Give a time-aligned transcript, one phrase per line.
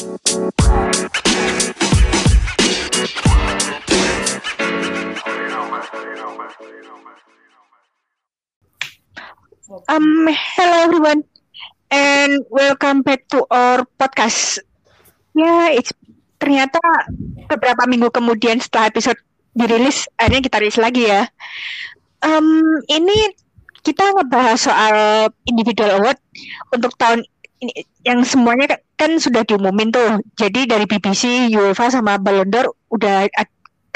[0.00, 0.16] Um,
[10.56, 11.20] hello everyone,
[11.92, 14.64] and welcome back to our podcast.
[15.36, 15.92] Ya, yeah, it's
[16.40, 16.80] ternyata
[17.52, 19.20] beberapa minggu kemudian setelah episode
[19.52, 21.28] dirilis, akhirnya kita rilis lagi ya.
[22.24, 23.36] Um, ini
[23.84, 26.16] kita ngebahas soal individual award
[26.72, 27.20] untuk tahun
[27.60, 30.20] ini yang semuanya kan sudah diumumin tuh.
[30.36, 33.24] Jadi dari BBC, UEFA sama Ballon d'Or udah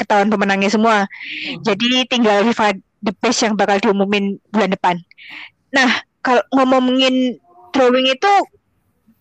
[0.01, 1.05] ketahuan pemenangnya semua.
[1.05, 1.61] Hmm.
[1.61, 4.95] Jadi tinggal FIFA The Best yang bakal diumumin bulan depan.
[5.69, 7.37] Nah, kalau ngomongin
[7.69, 8.33] drawing itu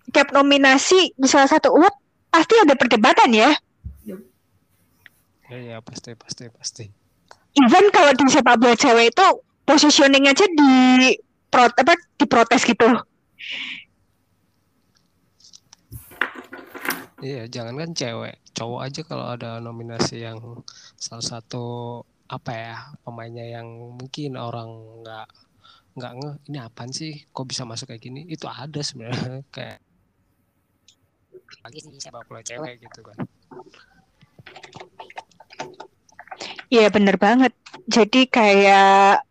[0.08, 1.92] tiap nominasi di salah satu award
[2.32, 3.50] pasti ada perdebatan ya.
[5.52, 6.84] Ya, ya pasti pasti pasti.
[7.54, 9.26] Even kalau di sepak bola cewek itu
[9.68, 10.72] positioning aja di
[11.52, 12.88] pro, apa diprotes gitu.
[17.24, 20.38] Iya, jangan kan cewek, cowok aja kalau ada nominasi yang
[21.00, 21.64] salah satu
[22.28, 24.68] apa ya pemainnya yang mungkin orang
[25.00, 25.26] nggak
[25.96, 29.78] nggak nge ini apaan sih kok bisa masuk kayak gini itu ada sebenarnya kayak
[31.64, 33.18] lagi sih sepak bola cewek gitu kan
[36.72, 37.52] Iya bener banget.
[37.86, 39.22] Jadi kayak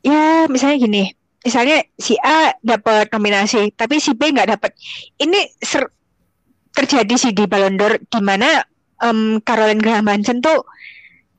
[0.00, 1.02] ya misalnya gini,
[1.44, 4.72] misalnya si A dapat nominasi, tapi si B nggak dapat.
[5.20, 5.84] Ini ser
[6.74, 8.64] terjadi sih di Ballon d'Or di mana
[9.02, 10.64] um, Caroline Graham Hansen tuh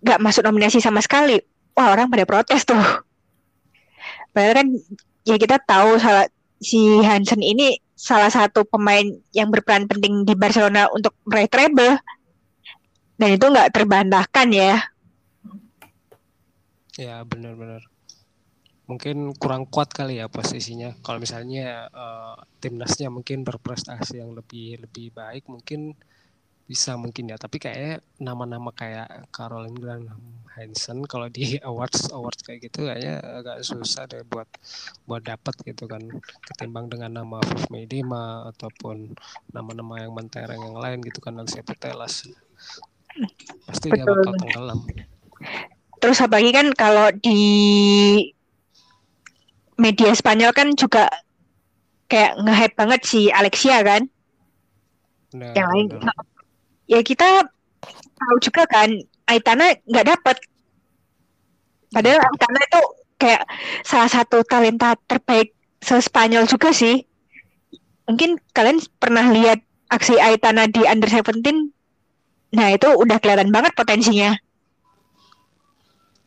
[0.02, 1.40] nggak masuk nominasi sama sekali.
[1.78, 2.82] Wah orang pada protes tuh.
[4.32, 4.68] Padahal kan
[5.28, 6.28] ya kita tahu salah
[6.62, 12.02] si Hansen ini salah satu pemain yang berperan penting di Barcelona untuk meraih treble
[13.22, 14.74] dan itu nggak terbantahkan ya.
[16.98, 17.91] Ya benar-benar.
[18.92, 21.00] Mungkin kurang kuat kali ya posisinya.
[21.00, 25.96] Kalau misalnya uh, timnasnya mungkin berprestasi yang lebih lebih baik, mungkin
[26.72, 30.08] bisa mungkin ya tapi kayaknya nama-nama kayak Caroline Graham
[30.56, 34.48] Hansen kalau di awards awards kayak gitu kayaknya agak susah deh buat
[35.04, 36.00] buat dapat gitu kan
[36.48, 39.12] ketimbang dengan nama Viv Medema ataupun
[39.52, 42.32] nama-nama yang mentereng yang lain gitu kan Alexia Putelas
[43.68, 43.96] pasti Betul.
[44.00, 44.80] dia bakal tenggelam
[46.00, 47.44] terus apalagi kan kalau di
[49.82, 51.10] media Spanyol kan juga
[52.06, 54.06] kayak nge-hype banget si Alexia kan?
[55.34, 55.88] Nah, yang lain
[56.92, 57.48] ya kita
[58.20, 58.92] tahu juga kan
[59.32, 60.38] Aitana nggak dapat
[61.96, 62.82] padahal Aitana itu
[63.16, 63.44] kayak
[63.88, 67.08] salah satu talenta terbaik se Spanyol juga sih.
[68.06, 71.72] Mungkin kalian pernah lihat aksi Aitana di Under Seventeen?
[72.52, 74.36] Nah itu udah kelihatan banget potensinya.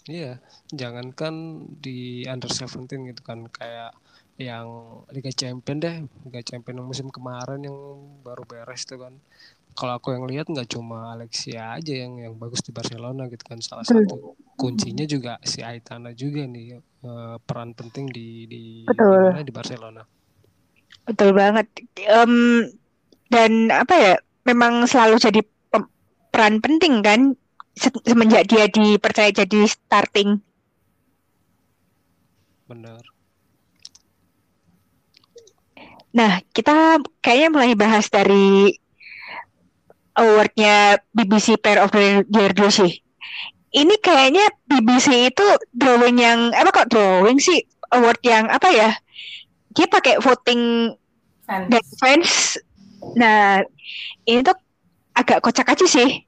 [0.08, 3.92] Iya jangankan di Under Seventeen gitu kan kayak
[4.40, 4.66] yang
[5.14, 7.76] Liga Champion deh Liga Champion musim kemarin yang
[8.24, 9.14] baru beres tuh kan
[9.74, 13.58] kalau aku yang lihat nggak cuma Alexia aja yang yang bagus di Barcelona gitu kan
[13.58, 19.34] salah satu kuncinya juga si Aitana juga nih uh, peran penting di di Betul.
[19.42, 20.02] di Barcelona.
[21.04, 21.66] Betul banget.
[22.06, 22.64] Um,
[23.28, 24.14] dan apa ya
[24.46, 25.40] memang selalu jadi
[26.30, 27.20] peran penting kan
[28.06, 30.38] semenjak dia dipercaya jadi starting.
[32.64, 33.04] Benar.
[36.14, 38.78] Nah, kita kayaknya mulai bahas dari
[40.14, 43.02] awardnya BBC Pair of the Year dulu sih.
[43.74, 48.90] Ini kayaknya BBC itu drawing yang apa kok drawing sih award yang apa ya?
[49.74, 50.94] Dia pakai voting
[51.42, 51.66] fans.
[51.66, 52.30] dari fans.
[53.18, 53.58] Nah,
[54.22, 54.54] ini tuh
[55.18, 56.22] agak kocak aja sih.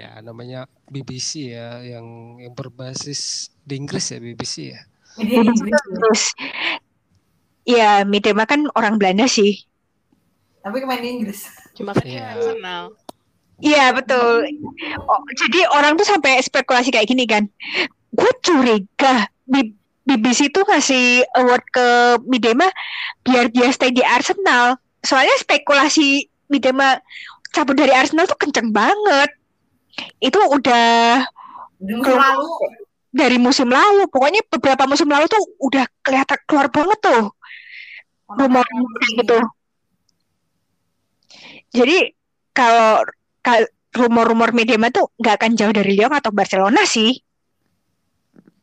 [0.00, 4.80] Ya, namanya BBC ya yang yang berbasis di Inggris ya BBC ya.
[5.20, 6.22] Inggris.
[7.68, 9.68] Ya, Midema kan orang Belanda sih
[10.60, 12.36] tapi main di Inggris cuma kan yeah.
[12.36, 12.96] Arsenal
[13.60, 14.40] Iya betul.
[15.04, 17.44] Oh, jadi orang tuh sampai spekulasi kayak gini kan.
[18.08, 19.28] Gue curiga
[20.08, 22.72] BBC tuh ngasih award ke Midema
[23.20, 24.80] biar dia stay di Arsenal.
[25.04, 27.04] Soalnya spekulasi Midema
[27.52, 29.28] cabut dari Arsenal tuh kenceng banget.
[30.20, 31.24] Itu udah
[31.80, 32.48] musim lalu.
[33.10, 37.34] Dari musim lalu, pokoknya beberapa musim lalu tuh udah kelihatan keluar banget tuh.
[38.30, 38.62] Rumor
[39.18, 39.38] gitu.
[41.74, 42.14] Jadi
[42.54, 43.02] kalau
[43.90, 47.18] rumor-rumor Midema tuh nggak akan jauh dari Lyon atau Barcelona sih.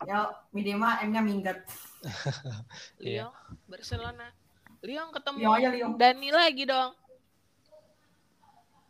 [0.08, 1.68] Ya, Midema M-nya minggat.
[3.04, 3.34] Lyon,
[3.68, 4.32] Barcelona.
[4.80, 5.90] Lyon ketemu Lyon aja, Lyon.
[6.00, 6.92] Dani lagi dong.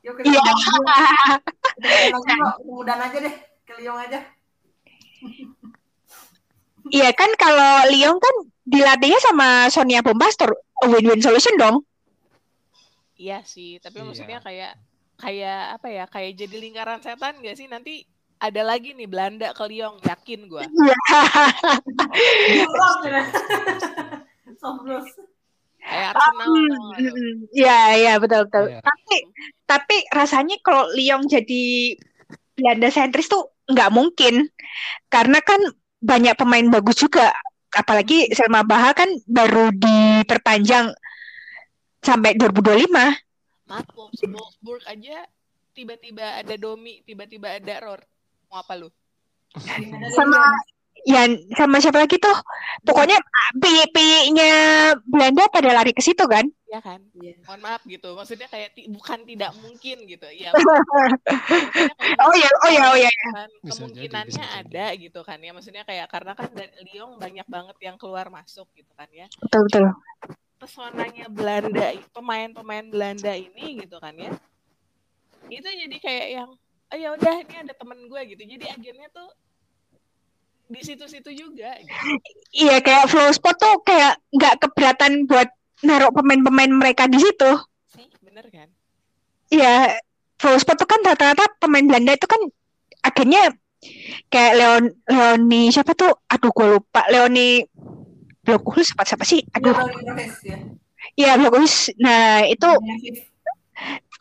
[0.06, 0.54] Yuk kita yeah.
[1.78, 3.34] Kita ketemu Dan aja deh,
[3.66, 4.20] ke Lyon aja.
[6.88, 10.54] Iya kan kalau Lyon kan dilatihnya sama Sonia Bombastor.
[10.78, 11.82] win-win solution dong.
[13.18, 14.06] Iya sih, tapi Iya.
[14.06, 14.78] maksudnya kayak
[15.18, 16.06] kayak apa ya?
[16.06, 18.06] Kayak jadi lingkaran setan gak sih nanti
[18.38, 20.70] ada lagi nih Belanda ke Lyon, yakin gua.
[22.62, 23.26] Goblok, ya.
[25.88, 26.46] Kayak Arsenal.
[26.46, 27.12] Hmm, lu?
[27.16, 28.66] mm, Iya, iya betul betul.
[28.68, 28.80] Iya.
[28.84, 29.16] Tapi
[29.64, 31.96] tapi rasanya kalau Lyon jadi
[32.54, 34.48] Belanda sentris tuh nggak mungkin
[35.08, 35.60] karena kan
[36.00, 37.32] banyak pemain bagus juga.
[37.72, 40.92] Apalagi Selma Baha kan baru diperpanjang
[42.00, 42.88] sampai 2025.
[43.68, 45.28] Maaf, Wolfs- Wolfsburg aja
[45.72, 48.02] tiba-tiba ada Domi, tiba-tiba ada Ror.
[48.48, 48.88] Mau apa lu?
[50.16, 50.42] Sama
[51.08, 51.24] ya
[51.56, 52.36] sama siapa lagi tuh?
[52.84, 53.16] Pokoknya
[53.96, 54.52] pi-nya
[55.08, 56.44] Belanda pada lari ke situ kan?
[56.68, 57.00] Ya kan?
[57.16, 57.40] Iya.
[57.48, 58.12] Mohon maaf gitu.
[58.12, 60.28] Maksudnya kayak bukan tidak mungkin gitu.
[60.38, 60.52] Ya.
[62.20, 63.12] Oh ya, oh ya, oh ya.
[63.34, 64.60] kan Bisa jadi, kemungkinannya jadi.
[64.68, 68.68] ada gitu kan ya maksudnya kayak karena kan dari Lyon banyak banget yang keluar masuk
[68.76, 69.86] gitu kan ya Betul betul.
[70.58, 74.34] pesonanya Belanda pemain-pemain Belanda ini gitu kan ya
[75.48, 76.50] itu jadi kayak yang
[76.92, 79.30] oh ya udah ini ada temen gue gitu jadi agennya tuh
[80.68, 81.96] di situ-situ juga gitu.
[82.52, 85.48] Iya kayak flow spot tuh kayak nggak keberatan buat
[85.86, 87.52] naruh pemain-pemain mereka di situ.
[87.88, 88.68] sih bener kan
[89.48, 89.96] Iya,
[90.36, 92.42] flow spot tuh kan rata-rata pemain Belanda itu kan
[93.00, 93.56] akhirnya
[94.28, 96.12] kayak Leon Leoni siapa tuh?
[96.28, 97.08] Aduh gue lupa.
[97.08, 97.64] Leoni
[98.44, 99.40] Blokhus siapa siapa sih?
[99.56, 99.72] Aduh.
[100.44, 100.58] Ya.
[101.16, 101.96] iya Blokhus.
[102.00, 102.68] Nah itu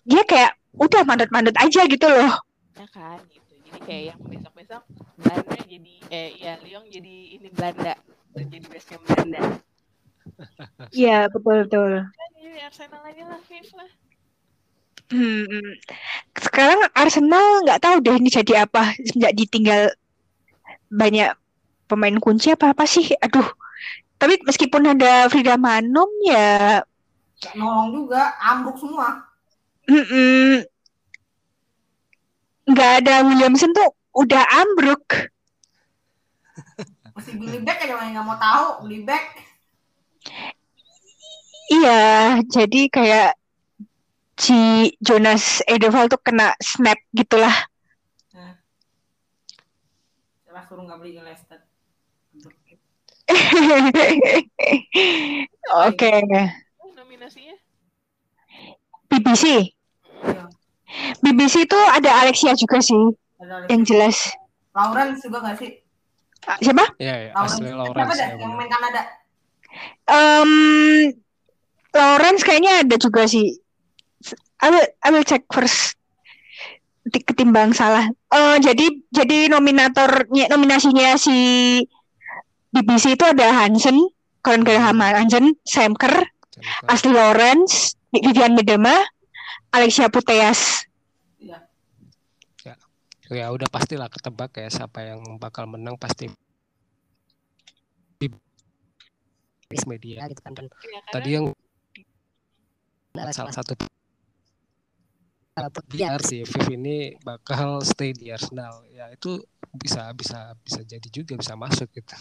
[0.06, 2.31] dia kayak udah mandat-mandat aja gitu loh.
[2.76, 3.19] ya kan
[3.76, 4.82] jadi kayak yang besok-besok
[5.20, 7.93] Belanda jadi eh ya Lyon jadi ini Belanda
[8.32, 9.40] jadi basecamp Belanda
[10.96, 11.90] Iya betul betul.
[12.17, 13.90] jadi Arsenal aja lah Viv lah
[15.06, 15.46] Hmm,
[16.34, 19.82] sekarang Arsenal nggak tahu deh ini jadi apa sejak ditinggal
[20.90, 21.31] banyak
[21.90, 23.06] pemain kunci apa apa sih?
[23.22, 23.46] Aduh.
[24.20, 26.82] Tapi meskipun ada Frida Manum ya
[27.43, 29.08] Gak nolong juga, ambruk semua.
[29.88, 30.64] mm-mm,
[32.67, 35.31] nggak ada Williamson tuh udah ambruk.
[37.17, 39.25] Masih beli back aja yang nggak mau tahu beli back.
[41.73, 42.03] Iya,
[42.47, 43.31] jadi kayak
[44.39, 44.55] si
[45.03, 47.55] Jonas Edoval tuh kena snap gitulah.
[50.45, 51.61] Salah suruh nggak beli Leicester.
[55.87, 56.13] Oke,
[56.79, 57.57] Oh, nominasinya
[59.11, 59.75] BBC.
[60.23, 60.47] Iya.
[61.21, 62.99] BBC itu ada Alexia juga sih,
[63.43, 64.17] Ada yang jelas.
[64.73, 65.71] Lawrence juga nggak sih?
[66.47, 66.85] Ah, Siapa?
[67.03, 67.53] Ya, ya, Lawrence.
[67.59, 69.03] Ashley Siapa Lawrence dah ya yang main Kanada?
[70.06, 70.53] Um,
[71.91, 73.59] Lawrence kayaknya ada juga sih.
[74.62, 75.99] I will, I will check first.
[77.06, 78.11] Ketimbang salah.
[78.35, 81.37] Eh jadi jadi nominatornya nominasinya si
[82.75, 84.11] BBC itu ada Hansen,
[84.43, 86.91] Colin Graham Hansen, Sam Kerr, Jennifer.
[86.91, 89.06] Ashley Lawrence, Vivian Miedema,
[89.76, 90.88] Alexia Putellas.
[91.37, 91.69] Iya.
[93.28, 93.46] ya.
[93.52, 96.32] Udah pastilah ketebak ya siapa yang bakal menang pasti.
[98.17, 98.32] Di
[99.84, 100.25] media.
[100.32, 101.46] Gitu kan Dan ya karena tadi yang
[103.37, 103.76] salah satu
[105.88, 108.81] biar si Viv ini bakal stay di Arsenal.
[108.93, 109.44] Ya itu
[109.76, 112.17] bisa bisa bisa jadi juga bisa masuk gitu.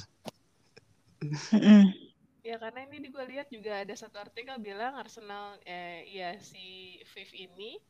[2.46, 7.02] Ya karena ini di gue lihat juga ada satu artikel bilang Arsenal eh ya si
[7.02, 7.82] Viv ini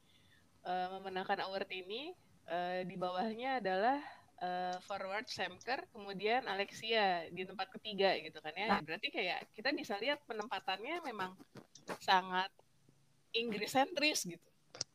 [0.64, 2.16] eh, memenangkan award ini
[2.48, 4.00] eh, di bawahnya adalah
[4.40, 8.80] eh, forward Samker kemudian Alexia di tempat ketiga gitu kan ya.
[8.80, 11.36] Berarti kayak kita bisa lihat penempatannya memang
[12.00, 12.48] sangat
[13.36, 14.48] Inggris sentris gitu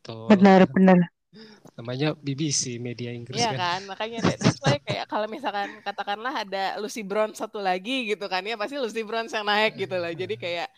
[0.08, 1.19] Benar, benar.
[1.78, 6.34] Namanya BBC media Inggris Iya kan kan, makanya that- that's why kayak kalau misalkan katakanlah
[6.42, 10.10] ada Lucy Bronze satu lagi gitu kan ya pasti Lucy Bronze yang naik gitu lah.
[10.10, 10.68] Jadi kayak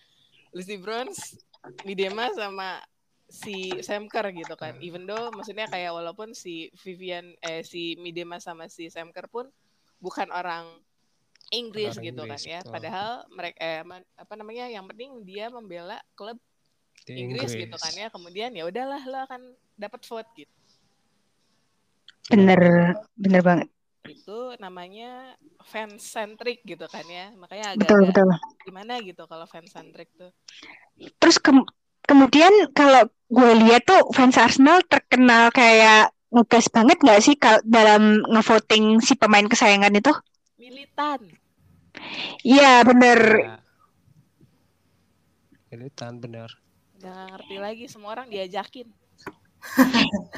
[0.52, 1.40] Lucy Bronze,
[1.88, 2.85] Midema sama
[3.25, 4.76] si Sam Kerr gitu kan.
[4.85, 9.49] Even though maksudnya kayak walaupun si Vivian eh si Midema sama si Sam Kerr pun
[10.04, 10.68] bukan orang
[11.49, 12.61] Inggris Orang gitu Inggris, kan ya.
[12.61, 12.73] betul.
[12.76, 13.82] Padahal mereka eh,
[14.21, 16.37] apa namanya yang penting dia membela klub
[17.09, 18.12] di Inggris, gitu kan ya.
[18.12, 19.40] Kemudian ya udahlah lo akan
[19.76, 20.55] dapat vote gitu.
[22.31, 22.61] Benar,
[23.23, 23.69] benar banget.
[24.17, 25.38] itu namanya
[25.71, 28.29] fans centric gitu kan ya makanya Betul, agak-agak betul.
[28.67, 30.31] gimana gitu kalau fans centric tuh
[31.21, 31.69] Terus kem-
[32.05, 38.02] kemudian kalau gue lihat tuh fans Arsenal terkenal kayak ngegas banget nggak sih kal- dalam
[38.33, 40.12] ngevoting si pemain kesayangan itu?
[40.61, 41.21] militan
[42.45, 43.19] Iya bener.
[43.38, 43.55] Ya.
[45.71, 46.50] militan bener
[46.99, 48.87] nggak ngerti lagi semua orang diajakin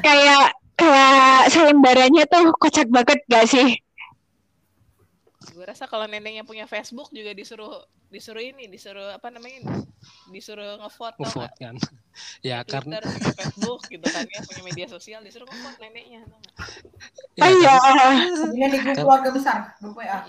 [0.05, 3.79] Kayak kayak sayembaranya tuh kocak banget gak sih?
[5.55, 9.75] gue rasa kalau neneknya punya Facebook juga disuruh disuruh ini disuruh apa namanya ini
[10.35, 11.75] disuruh ngevote ngevote kan
[12.49, 16.27] ya karena Twitter punya Facebook gitu kan ya punya media sosial disuruh ngevote neneknya
[17.35, 17.75] ya, Oh iya.
[18.55, 20.23] Ini di grup keluarga besar, grup WA.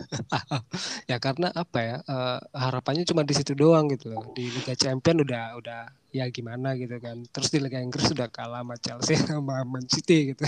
[1.10, 4.24] ya karena apa ya eh, harapannya cuma di situ doang gitu loh.
[4.32, 5.80] Di Liga Champion udah udah
[6.14, 7.20] ya gimana gitu kan.
[7.28, 10.44] Terus di Liga Inggris udah kalah sama Chelsea sama Man City gitu.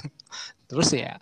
[0.70, 1.18] Terus ya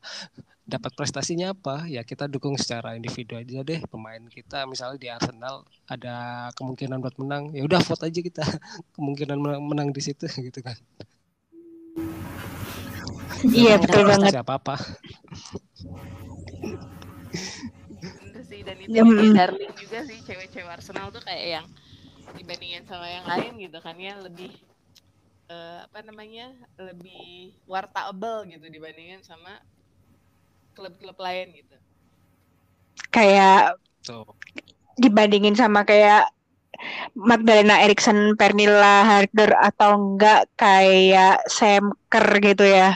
[0.68, 1.88] dapat prestasinya apa?
[1.88, 4.68] Ya kita dukung secara individu aja deh pemain kita.
[4.68, 8.44] Misalnya di Arsenal ada kemungkinan buat menang ya udah vote aja kita.
[8.94, 10.76] Kemungkinan menang, menang di situ gitu kan.
[13.48, 14.34] Iya betul banget.
[14.34, 14.74] apa apa.
[16.58, 16.98] Bener
[17.38, 17.77] sih
[18.68, 19.32] dan itu mm.
[19.32, 21.66] darling juga sih cewek-cewek Arsenal tuh kayak yang
[22.36, 24.52] dibandingin sama yang lain gitu kan ya lebih
[25.48, 29.56] eh, apa namanya lebih wartable gitu dibandingin sama
[30.76, 31.76] klub-klub lain gitu.
[33.08, 34.28] Kayak tuh
[35.00, 36.28] dibandingin sama kayak
[37.16, 42.94] Magdalena Eriksson, Pernilla Harder atau enggak kayak Sam Kerr gitu ya.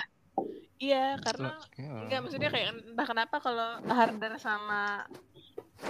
[0.82, 1.90] Iya karena Ya.
[2.02, 5.06] enggak maksudnya kayak entah kenapa kalau Harder sama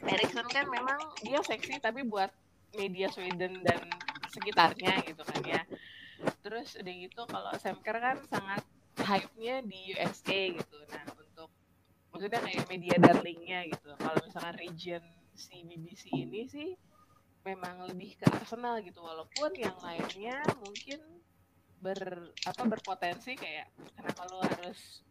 [0.04, 2.28] Erickson kan memang dia seksi tapi buat
[2.76, 3.80] media Sweden dan
[4.28, 5.62] sekitarnya gitu kan ya.
[6.44, 8.62] Terus udah gitu kalau Sam Kerr kan sangat
[9.00, 10.78] hype-nya di USA gitu.
[10.92, 11.48] Nah, untuk
[12.12, 13.96] maksudnya kayak media darlingnya gitu.
[13.96, 16.76] Kalau misalkan region si BBC ini sih
[17.42, 21.00] memang lebih ke Arsenal gitu walaupun yang lainnya mungkin
[21.82, 23.66] ber apa berpotensi kayak
[23.98, 25.02] kenapa lo harus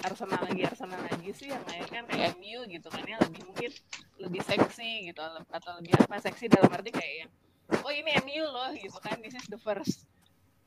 [0.00, 1.48] Arsenal lagi Arsenal lagi sih?
[1.48, 3.70] Yang lain kan kayak MU gitu kan ya lebih mungkin
[4.20, 7.30] lebih seksi gitu atau lebih apa seksi dalam arti kayak yang
[7.84, 9.16] oh ini MU loh gitu kan.
[9.24, 10.04] This is the first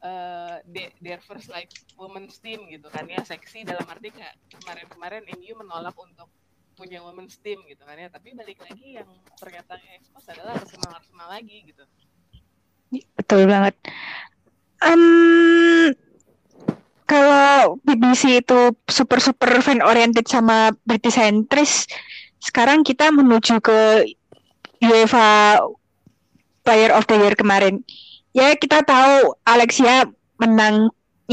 [0.02, 5.22] uh, the- their first like women's team gitu kan ya seksi dalam arti kayak kemarin-kemarin
[5.38, 6.30] MU menolak untuk
[6.74, 8.10] punya women's team gitu kan ya.
[8.10, 11.86] Tapi balik lagi yang ternyata expose adalah Arsenal Arsenal lagi gitu.
[13.18, 13.74] Betul banget.
[14.84, 15.04] Em,
[17.08, 21.88] kalau BBC itu super super fan oriented sama British centris,
[22.44, 24.08] sekarang kita menuju ke
[24.84, 25.60] UEFA
[26.64, 27.84] Player of the Year kemarin.
[28.36, 30.10] Ya kita tahu Alexia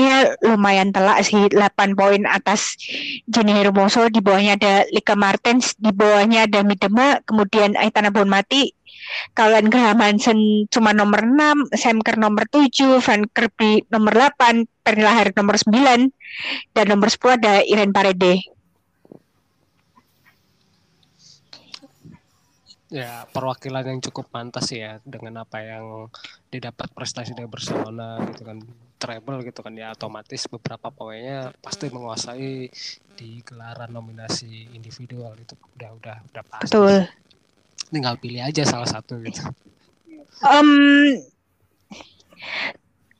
[0.00, 1.52] menangnya lumayan telak sih.
[1.52, 2.80] 8 poin atas
[3.28, 4.09] Jenny Hermoso.
[4.09, 8.73] Di bawahnya ada Lika Martens di bawahnya ada Midema kemudian Aitana Bonmati
[9.35, 15.19] Kalian Graham Hansen cuma nomor 6, Sam Kerr nomor 7, Van Kirby nomor 8, Pernilla
[15.19, 16.14] Harder nomor 9,
[16.78, 18.38] dan nomor 10 ada Irene Parede.
[22.90, 26.11] ya perwakilan yang cukup pantas ya dengan apa yang
[26.50, 28.59] didapat prestasi dari Barcelona gitu kan
[29.00, 32.69] treble gitu kan ya otomatis beberapa poinnya pasti menguasai
[33.16, 37.09] di gelaran nominasi individual itu udah udah udah pasti Betul.
[37.88, 39.40] tinggal pilih aja salah satu gitu
[40.40, 41.21] Em,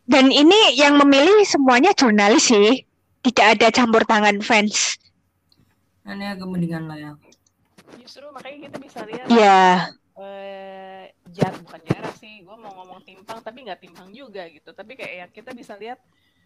[0.09, 2.89] dan ini yang memilih semuanya jurnalis sih,
[3.21, 4.97] tidak ada campur tangan fans.
[6.09, 7.13] Ini agak mendingan lah ya.
[8.01, 10.70] justru makanya kita bisa lihat Ya, eh
[11.31, 14.71] jar bukan jarak sih gue mau ngomong timpang tapi nggak timpang juga gitu.
[14.75, 15.99] Tapi kayak yang kita bisa lihat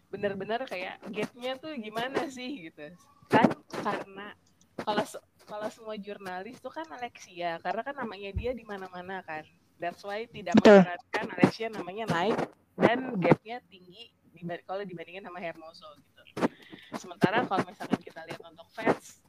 [0.09, 2.93] benar-benar kayak gapnya tuh gimana sih gitu.
[3.27, 3.49] Kan?
[3.81, 4.31] Karena
[4.79, 5.05] kalau
[5.45, 9.43] kalau semua jurnalis tuh kan Alexia karena kan namanya dia di mana-mana kan.
[9.75, 12.39] That's why tidak mengherankan Alexia namanya naik
[12.79, 14.11] dan gapnya tinggi
[14.67, 16.21] kalau dibandingin sama Hermoso gitu.
[16.95, 19.19] Sementara kalau misalkan kita lihat untuk fans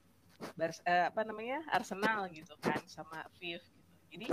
[0.56, 3.96] Bars- eh, apa namanya Arsenal gitu kan sama Viv gitu.
[4.12, 4.26] Jadi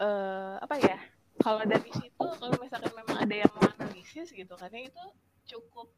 [0.00, 0.98] eh apa ya
[1.42, 5.04] kalau dari situ kalau misalkan memang ada yang mau analisis gitu kan ya itu
[5.56, 5.90] cukup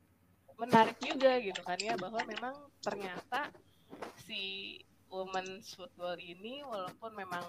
[0.58, 3.50] menarik juga gitu kan ya bahwa memang ternyata
[4.24, 4.78] si
[5.10, 7.42] women's football ini walaupun memang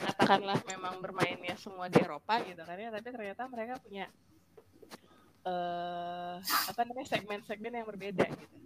[0.00, 4.08] katakanlah memang bermainnya semua di Eropa gitu kan ya tapi ternyata mereka punya
[5.44, 8.56] eh apa namanya segmen-segmen yang berbeda gitu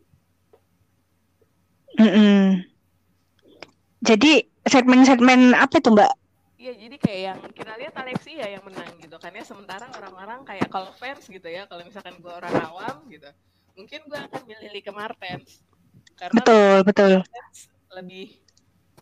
[1.99, 2.62] mm-mm.
[3.99, 6.12] Jadi segmen-segmen apa tuh Mbak?
[6.58, 9.46] Iya, jadi kayak yang kita lihat Alexia yang menang gitu kan ya.
[9.46, 13.30] Sementara orang-orang kayak kalau fans gitu ya, kalau misalkan gue orang awam gitu,
[13.78, 15.62] mungkin gue akan milih Lika Martens.
[16.18, 17.12] Karena Betul, betul,
[17.94, 18.42] lebih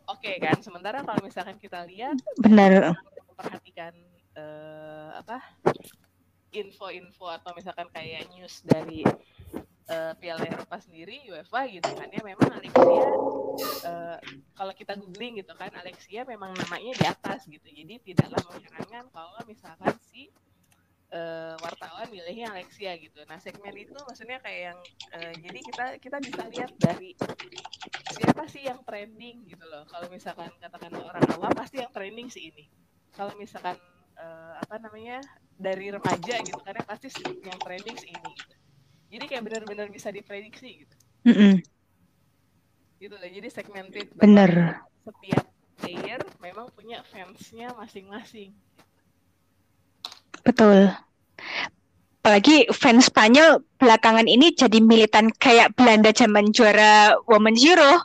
[0.04, 0.60] oke kan.
[0.60, 2.92] Sementara kalau misalkan kita lihat benar.
[3.32, 3.96] memperhatikan
[4.36, 5.40] eh, apa
[6.52, 9.00] info-info atau misalkan kayak news dari
[9.86, 13.04] eh, Piala Eropa sendiri UEFA gitu kan ya memang Alexia
[13.86, 14.18] eh,
[14.54, 19.40] kalau kita googling gitu kan Alexia memang namanya di atas gitu jadi tidaklah mengherankan kalau
[19.46, 20.30] misalkan si
[21.10, 23.22] eh, wartawan milihnya Alexia gitu.
[23.30, 24.78] Nah segmen itu maksudnya kayak yang
[25.14, 27.14] eh, jadi kita kita bisa lihat dari
[28.10, 29.86] siapa sih yang trending gitu loh.
[29.86, 32.66] Kalau misalkan katakan orang awam pasti yang trending sih ini.
[33.14, 33.78] Kalau misalkan
[34.18, 35.22] eh, apa namanya
[35.56, 38.30] dari remaja gitu karena pasti sih yang trending sih ini.
[38.34, 38.55] Gitu.
[39.06, 40.94] Jadi kayak benar-benar bisa diprediksi gitu.
[41.26, 41.62] Mm-mm.
[42.98, 43.28] Gitu loh.
[43.28, 44.06] Jadi segmented.
[44.16, 44.82] Bener.
[45.04, 45.44] Setiap
[45.76, 48.50] player memang punya fansnya masing-masing.
[50.42, 50.90] Betul.
[52.22, 58.02] Apalagi fans Spanyol belakangan ini jadi militan kayak Belanda zaman juara Women's Euro.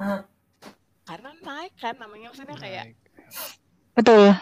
[0.00, 0.24] Ah,
[1.04, 2.96] Karena naik kan namanya maksudnya kayak.
[3.92, 4.32] Betul.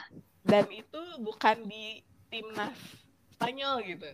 [0.46, 1.98] dan itu bukan di
[2.30, 2.76] timnas
[3.34, 4.06] Spanyol gitu.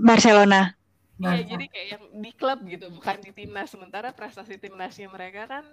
[0.00, 0.72] Barcelona.
[1.20, 3.68] Iya, jadi kayak yang di klub gitu, bukan di timnas.
[3.68, 5.64] Sementara prestasi timnasnya mereka kan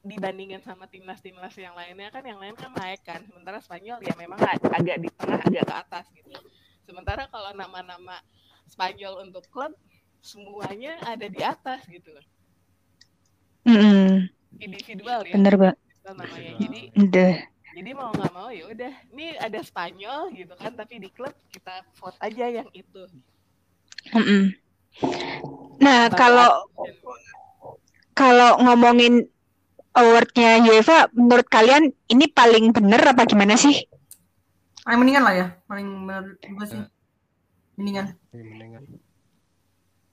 [0.00, 3.20] dibandingin sama timnas-timnas yang lainnya kan yang lain kan naik kan.
[3.28, 6.32] Sementara Spanyol ya memang ag- agak di tengah, agak ke atas gitu.
[6.88, 8.16] Sementara kalau nama-nama
[8.66, 9.76] Spanyol untuk klub
[10.24, 12.24] semuanya ada di atas gitu loh.
[13.66, 14.30] Mm-mm.
[14.62, 15.34] Individual ya.
[15.36, 15.74] Bener, Mbak.
[16.06, 16.54] namanya.
[16.62, 17.34] Jadi Udah.
[17.76, 18.94] jadi mau nggak mau ya udah.
[19.10, 23.04] Ini ada Spanyol gitu kan, tapi di klub kita vote aja yang itu.
[24.14, 24.54] Mm-mm.
[25.82, 26.50] Nah, Baru kalau
[28.16, 29.28] kalau ngomongin
[29.96, 33.88] awardnya UEFA, menurut kalian ini paling bener apa gimana sih?
[34.84, 35.46] Paling mendingan lah ya.
[35.66, 36.82] Paling menurut gue sih.
[37.76, 38.16] Mendingan.
[38.32, 38.82] Ini mendingan.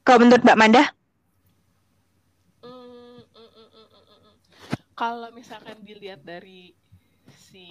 [0.04, 0.84] Kalau menurut Mbak Manda?
[2.60, 4.34] Mm, mm, mm, mm, mm, mm.
[5.00, 6.76] Kalau misalkan dilihat dari
[7.32, 7.68] si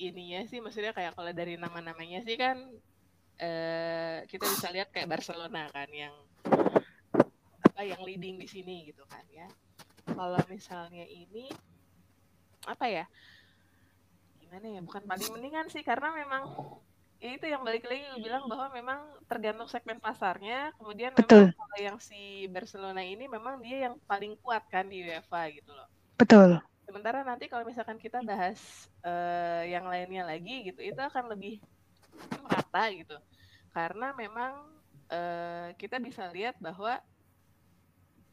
[0.00, 2.56] ininya sih, maksudnya kayak kalau dari nama-namanya sih kan
[3.38, 6.14] eh, kita bisa lihat kayak Barcelona kan yang
[7.62, 9.46] apa yang leading di sini gitu kan ya.
[10.08, 11.46] Kalau misalnya ini
[12.66, 13.04] apa ya?
[14.42, 14.80] Gimana ya?
[14.82, 16.50] Bukan paling mendingan sih karena memang
[17.18, 21.50] ya itu yang balik lagi bilang bahwa memang tergantung segmen pasarnya kemudian Betul.
[21.50, 25.74] memang kalau yang si Barcelona ini memang dia yang paling kuat kan di UEFA gitu
[25.74, 26.62] loh Betul.
[26.86, 31.58] sementara nanti kalau misalkan kita bahas eh, yang lainnya lagi gitu itu akan lebih
[32.46, 33.18] merata gitu
[33.78, 34.52] karena memang
[35.06, 36.98] eh, kita bisa lihat bahwa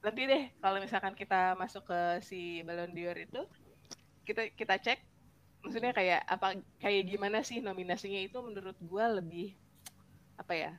[0.01, 3.41] nanti deh kalau misalkan kita masuk ke si Ballon d'Or itu
[4.25, 4.99] kita kita cek
[5.61, 9.53] maksudnya kayak apa kayak gimana sih nominasinya itu menurut gua lebih
[10.37, 10.73] apa ya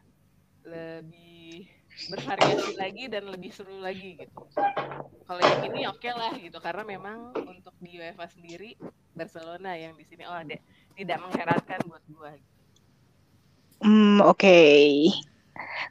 [0.67, 1.71] lebih
[2.11, 4.41] bervariasi lagi dan lebih seru lagi gitu.
[5.27, 8.79] Kalau yang ini oke lah gitu karena memang untuk di UEFA sendiri
[9.15, 10.59] Barcelona yang di sini oh ada
[10.95, 12.35] tidak mengherankan buat gua
[13.81, 14.59] Hmm, oke.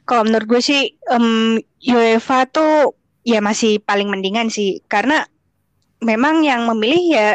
[0.06, 2.94] Kalau menurut gue sih em, UEFA tuh
[3.26, 5.26] ya masih paling mendingan sih karena
[6.02, 7.28] memang yang memilih ya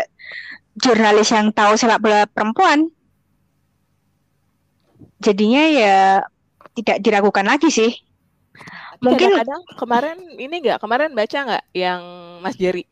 [0.79, 2.87] jurnalis yang tahu sepak bola perempuan.
[5.21, 5.97] Jadinya ya
[6.73, 7.91] tidak diragukan lagi sih.
[9.01, 12.01] Tapi Mungkin- kadang-kadang kemarin ini nggak kemarin baca nggak yang
[12.39, 12.85] Mas Jerry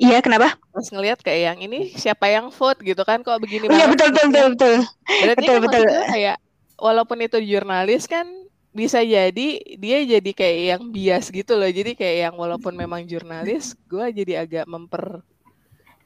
[0.00, 0.48] Iya, kenapa?
[0.72, 4.28] pas ngelihat kayak yang ini siapa yang vote gitu kan kok begini Iya, betul, betul,
[4.32, 4.76] betul, betul.
[5.20, 5.86] Berarti Betul, kan betul.
[6.08, 6.36] kayak
[6.80, 8.26] walaupun itu jurnalis kan
[8.72, 9.46] bisa jadi
[9.82, 11.68] dia jadi kayak yang bias gitu loh.
[11.68, 14.64] Jadi kayak yang walaupun memang jurnalis, gua jadi agak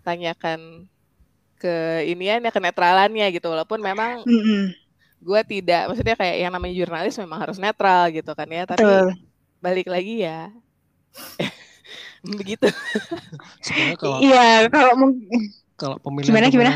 [0.03, 0.89] mempertanyakan
[1.61, 1.75] ke
[2.13, 3.47] inian ya kenetralannya gitu.
[3.55, 4.75] Walaupun memang Mm-mm,
[5.23, 8.63] gua tidak, maksudnya kayak yang namanya jurnalis memang harus netral gitu kan ya.
[8.69, 9.15] Tapi betul.
[9.65, 10.53] balik lagi ya,
[12.41, 12.67] begitu.
[13.65, 15.41] Sebenarnya kalau Iya, kalau mungkin
[15.75, 16.71] kalau pemilihan Gimana, gimana?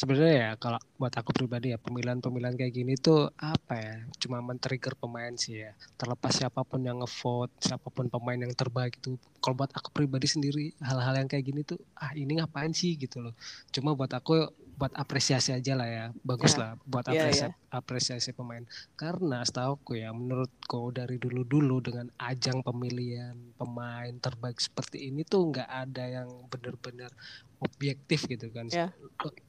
[0.00, 4.96] sebenarnya ya kalau buat aku pribadi ya pemilihan-pemilihan kayak gini tuh apa ya cuma men-trigger
[4.96, 9.60] pemain sih ya terlepas siapa pun yang ngevote siapa pun pemain yang terbaik itu kalau
[9.60, 13.34] buat aku pribadi sendiri hal-hal yang kayak gini tuh ah ini ngapain sih gitu loh
[13.76, 14.48] cuma buat aku
[14.80, 16.06] buat apresiasi aja lah ya.
[16.24, 16.58] Bagus Ya.
[16.64, 18.64] lah buat Ya, apresiasi apresiasi pemain.
[18.96, 25.68] Karena setahuku ya menurutku dari dulu-dulu dengan ajang pemilihan pemain terbaik seperti ini tuh nggak
[25.68, 27.12] ada yang benar-benar
[27.60, 28.72] objektif gitu kan.
[28.72, 28.88] Ya.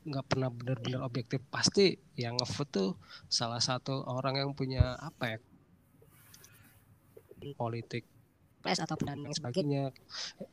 [0.04, 1.40] nggak pernah benar-benar objektif.
[1.48, 2.90] Pasti yang ngevote tuh
[3.32, 5.40] salah satu orang yang punya apa ya?
[7.56, 8.04] Politik
[8.62, 9.84] plus ataupun dan lain sebagainya.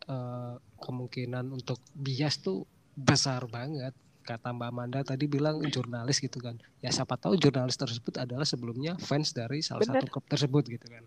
[0.07, 2.65] Eh, kemungkinan untuk bias tuh
[2.95, 3.93] besar banget
[4.29, 6.61] kata Mbak Amanda tadi bilang jurnalis gitu kan.
[6.85, 10.05] Ya siapa tahu jurnalis tersebut adalah sebelumnya fans dari salah Bener.
[10.05, 11.05] satu klub tersebut gitu kan.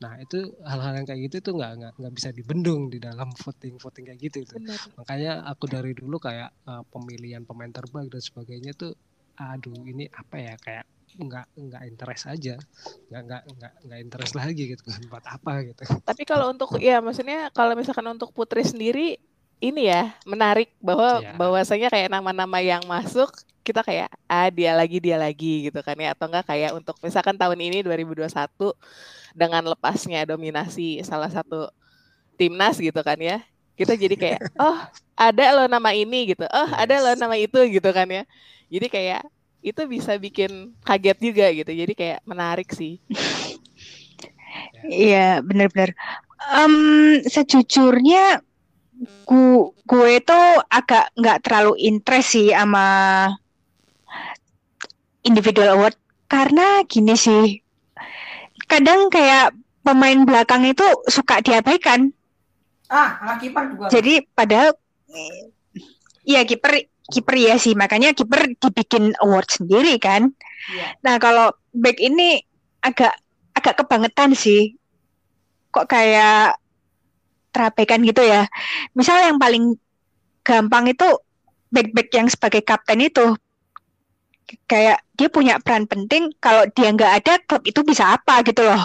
[0.00, 3.76] Nah itu hal-hal yang kayak gitu tuh nggak nggak nggak bisa dibendung di dalam voting
[3.76, 4.56] voting kayak gitu itu
[4.96, 8.96] makanya aku dari dulu kayak eh, pemilihan pemain terbaik dan sebagainya tuh
[9.36, 10.84] aduh ini apa ya kayak
[11.18, 12.56] nggak nggak interest aja.
[13.12, 15.82] Nggak nggak nggak nggak interest lagi gitu kan buat apa gitu.
[16.00, 19.20] Tapi kalau untuk ya maksudnya kalau misalkan untuk Putri sendiri
[19.62, 21.32] ini ya menarik bahwa Iya.
[21.38, 23.30] bahwasanya kayak nama-nama yang masuk
[23.62, 26.12] kita kayak ah dia lagi dia lagi gitu kan ya.
[26.18, 28.74] Atau enggak kayak untuk misalkan tahun ini 2021
[29.32, 31.70] dengan lepasnya dominasi salah satu
[32.34, 33.38] timnas gitu kan ya
[33.78, 34.78] kita jadi kayak oh
[35.16, 36.44] ada lo nama ini gitu.
[36.50, 38.26] Oh ada lo nama itu gitu kan ya.
[38.68, 39.22] Jadi kayak
[39.62, 41.70] itu bisa bikin kaget juga gitu.
[41.70, 42.98] Jadi kayak menarik sih.
[44.84, 45.94] Iya, benar-benar.
[46.52, 46.74] Um,
[47.24, 48.42] sejujurnya
[49.02, 52.86] gu gue tuh agak nggak terlalu interest sih sama
[55.26, 55.96] individual award
[56.30, 57.60] karena gini sih.
[58.70, 62.14] Kadang kayak pemain belakang itu suka diabaikan.
[62.88, 63.86] Ah, ala kiper juga.
[63.90, 64.72] Jadi padahal
[66.22, 70.30] Iya kiper kiper ya sih makanya kiper dibikin award sendiri kan.
[70.70, 70.86] Iya.
[71.02, 72.38] Nah kalau back ini
[72.78, 73.18] agak
[73.52, 74.78] agak kebangetan sih.
[75.74, 76.61] Kok kayak
[77.52, 78.48] terabaikan gitu ya.
[78.96, 79.76] Misal yang paling
[80.42, 81.06] gampang itu
[81.70, 83.36] back-back yang sebagai kapten itu
[84.68, 88.84] kayak dia punya peran penting kalau dia nggak ada klub itu bisa apa gitu loh.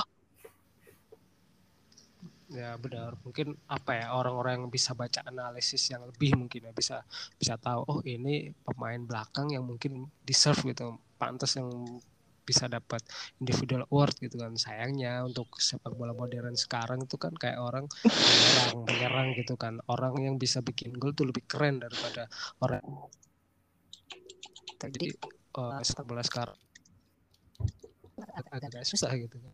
[2.48, 7.04] Ya benar, mungkin apa ya orang-orang yang bisa baca analisis yang lebih mungkin ya bisa
[7.36, 11.68] bisa tahu oh ini pemain belakang yang mungkin deserve gitu, pantas yang
[12.48, 13.04] bisa dapat
[13.44, 14.56] individual award gitu kan.
[14.56, 19.84] Sayangnya untuk sepak bola modern sekarang itu kan kayak orang menyerang, menyerang gitu kan.
[19.92, 22.32] Orang yang bisa bikin gol tuh lebih keren daripada
[22.64, 22.82] orang
[24.78, 25.10] jadi
[25.58, 26.56] uh, sepak bola sekarang
[28.54, 29.54] agak susah gitu kan.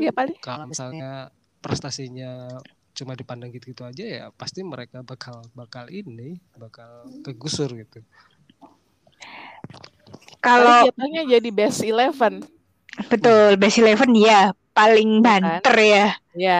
[0.00, 1.28] Iya paling kalau misalnya
[1.60, 2.60] prestasinya
[2.96, 8.00] cuma dipandang gitu-gitu aja ya pasti mereka bakal bakal ini bakal kegusur gitu.
[10.40, 12.34] Kalau paling jatuhnya jadi best eleven.
[13.10, 15.62] Betul best eleven ya paling Iya kan?
[15.62, 16.04] banter ya.
[16.44, 16.52] ya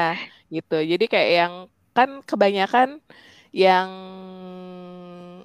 [0.55, 0.75] gitu.
[0.93, 1.55] Jadi kayak yang
[1.97, 2.89] kan kebanyakan
[3.63, 3.91] yang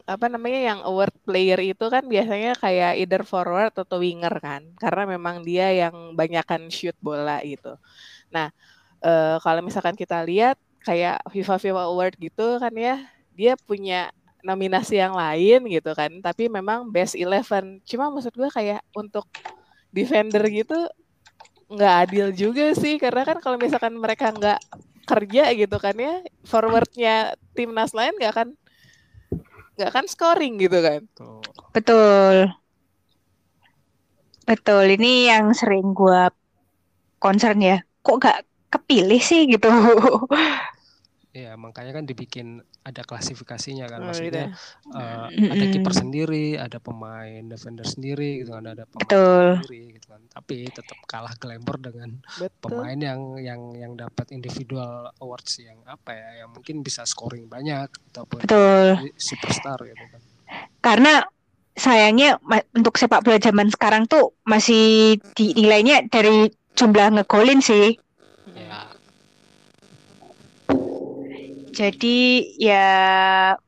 [0.05, 4.61] apa namanya yang award player itu kan biasanya kayak either forward atau winger kan.
[4.77, 7.73] Karena memang dia yang banyakkan shoot bola gitu.
[8.33, 8.47] Nah
[9.05, 12.95] eh, kalau misalkan kita lihat kayak FIFA FIFA Award gitu kan ya
[13.37, 14.09] dia punya
[14.45, 19.25] nominasi yang lain gitu kan tapi memang best eleven cuma maksud gue kayak untuk
[19.89, 20.77] defender gitu
[21.65, 24.59] nggak adil juga sih karena kan kalau misalkan mereka nggak
[25.09, 28.49] kerja gitu kan ya forwardnya timnas lain nggak akan
[29.75, 31.01] nggak akan scoring gitu kan.
[31.75, 32.55] Betul.
[34.45, 36.29] Betul, ini yang sering gua
[37.19, 37.81] concern ya.
[38.05, 38.39] Kok gak
[38.71, 39.67] kepilih sih gitu.
[41.35, 44.95] Ya makanya kan dibikin ada klasifikasinya kan Oh, maksudnya gitu.
[44.95, 45.51] Mm-mm.
[45.51, 49.45] ada kiper sendiri, ada pemain defender sendiri gitu kan, ada pemain Betul.
[49.59, 50.21] sendiri gitu kan.
[50.31, 56.15] Tapi tetap kalah glamour dengan betul pemain yang yang yang dapat individual awards yang apa
[56.15, 59.11] ya, yang mungkin bisa scoring banyak ataupun Betul.
[59.19, 60.23] superstar gitu kan.
[60.79, 61.19] Karena
[61.75, 66.47] sayangnya ma- untuk sepak bola zaman sekarang tuh masih dinilainya dari
[66.79, 67.99] jumlah ngegolin sih.
[71.75, 72.87] Jadi ya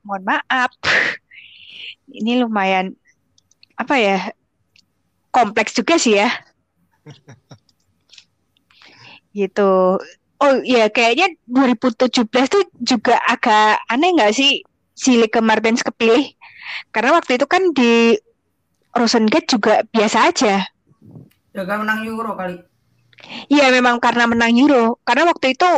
[0.08, 0.72] mohon maaf.
[2.18, 2.96] Ini lumayan
[3.76, 4.32] apa ya?
[5.36, 6.32] Kompleks juga sih ya.
[9.38, 10.00] Gitu.
[10.38, 14.62] Oh iya kayaknya 2017 tuh juga agak aneh nggak sih
[14.96, 16.32] si Liga Martens kepilih?
[16.96, 18.16] Karena waktu itu kan di
[18.96, 20.66] Rosengate juga biasa aja.
[21.54, 22.58] Jaga menang Euro kali.
[23.50, 25.02] Iya memang karena menang Euro.
[25.06, 25.70] Karena waktu itu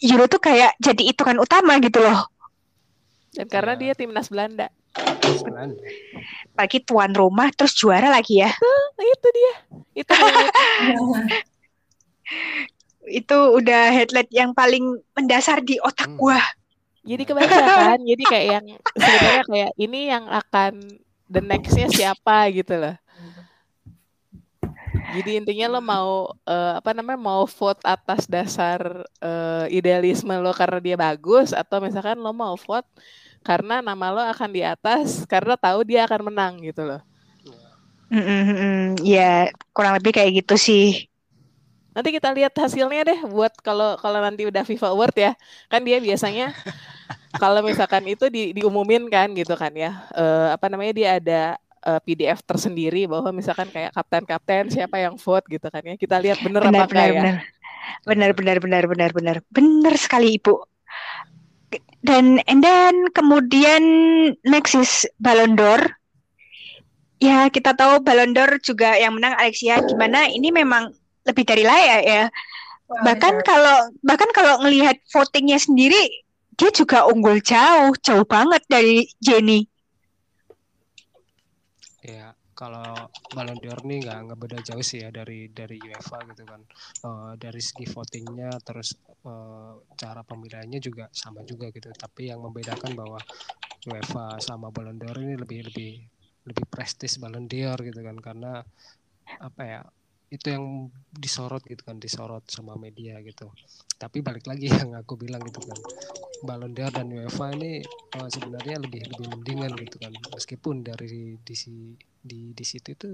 [0.00, 2.28] Euro tuh kayak jadi hitungan utama gitu loh.
[3.30, 3.80] dan karena Ya.
[3.80, 4.66] dia timnas Belanda
[5.44, 5.70] kan.
[6.50, 8.50] Apalagi tuan rumah terus juara lagi ya.
[8.50, 9.52] nah, itu dia
[9.94, 10.10] itu.
[13.08, 14.84] Itu udah headlight yang paling
[15.14, 16.18] mendasar di otak Hmm.
[16.18, 16.40] gua.
[17.00, 18.66] jadi kebaca kan jadi kayak yang
[19.00, 20.72] sebenarnya kayak ini yang akan
[21.24, 23.00] the nextnya siapa gitu loh
[25.14, 26.10] jadi intinya lo mau
[26.48, 28.80] eh, apa namanya mau vote atas dasar
[29.24, 32.88] eh, idealisme lo karena dia bagus atau misalkan lo mau vote
[33.46, 37.00] karena nama lo akan di atas karena tahu dia akan menang gitu loh
[38.12, 39.04] Mm, mm.
[39.04, 40.84] Ya kurang lebih kayak gitu sih.
[41.96, 45.32] nanti kita lihat hasilnya deh buat kalau kalau nanti udah FIFA Award ya
[45.72, 46.54] kan dia biasanya
[47.40, 51.40] kalau misalkan itu di, diumumin kan gitu kan ya Eh, apa namanya dia ada
[51.84, 56.38] eh, PDF tersendiri bahwa misalkan kayak kapten-kapten siapa yang vote gitu kan ya kita lihat
[56.42, 57.36] bener Benar apa benar enggak ya benar.
[58.04, 59.36] Benar benar benar benar benar.
[59.48, 60.54] Benar sekali Ibu.
[62.04, 63.82] Dan and then kemudian
[64.46, 65.82] next is Ballon d'Or.
[67.18, 70.94] Ya, kita tahu Ballon d'Or juga yang menang Alexia gimana ini memang
[71.26, 72.24] lebih dari layak ya.
[72.88, 76.08] Bahkan kalau bahkan kalau ngelihat votingnya sendiri
[76.58, 79.66] dia juga unggul jauh, jauh banget dari Jenny.
[82.58, 86.60] Kalau Ballon d'Or nih nggak nggak beda jauh sih ya dari dari UEFA gitu kan.
[87.06, 88.88] Eh, dari segi votingnya terus
[89.30, 91.88] eh, cara pemilihannya juga sama juga gitu.
[91.94, 93.20] Tapi yang membedakan bahwa
[93.86, 95.90] UEFA sama Ballon d'Or ini lebih lebih
[96.48, 98.52] lebih prestis Ballon d'Or gitu kan karena
[99.38, 99.80] apa ya
[100.28, 100.64] itu yang
[101.08, 103.48] disorot gitu kan disorot sama media gitu.
[103.96, 105.78] Tapi balik lagi yang aku bilang gitu kan
[106.38, 110.12] Ballon d'Or dan UEFA ini eh, sebenarnya lebih lebih mendingan gitu kan.
[110.34, 113.08] Meskipun dari di si- di di situ itu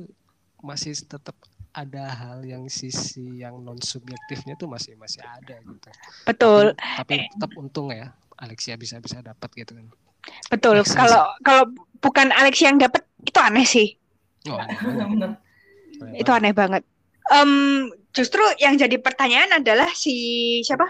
[0.65, 1.37] masih tetap
[1.75, 5.91] ada hal yang sisi yang non subjektifnya tuh masih masih ada gitu.
[6.25, 9.87] Betul, tapi, tapi tetap untung ya Alexia bisa bisa dapat gitu kan.
[10.49, 10.81] Betul.
[10.87, 11.65] Kalau kalau
[12.01, 13.89] bukan Alex yang dapat itu aneh sih.
[14.49, 14.59] oh,
[16.15, 16.83] Itu aneh banget.
[17.33, 20.13] Em, justru yang jadi pertanyaan adalah si
[20.61, 20.85] siapa?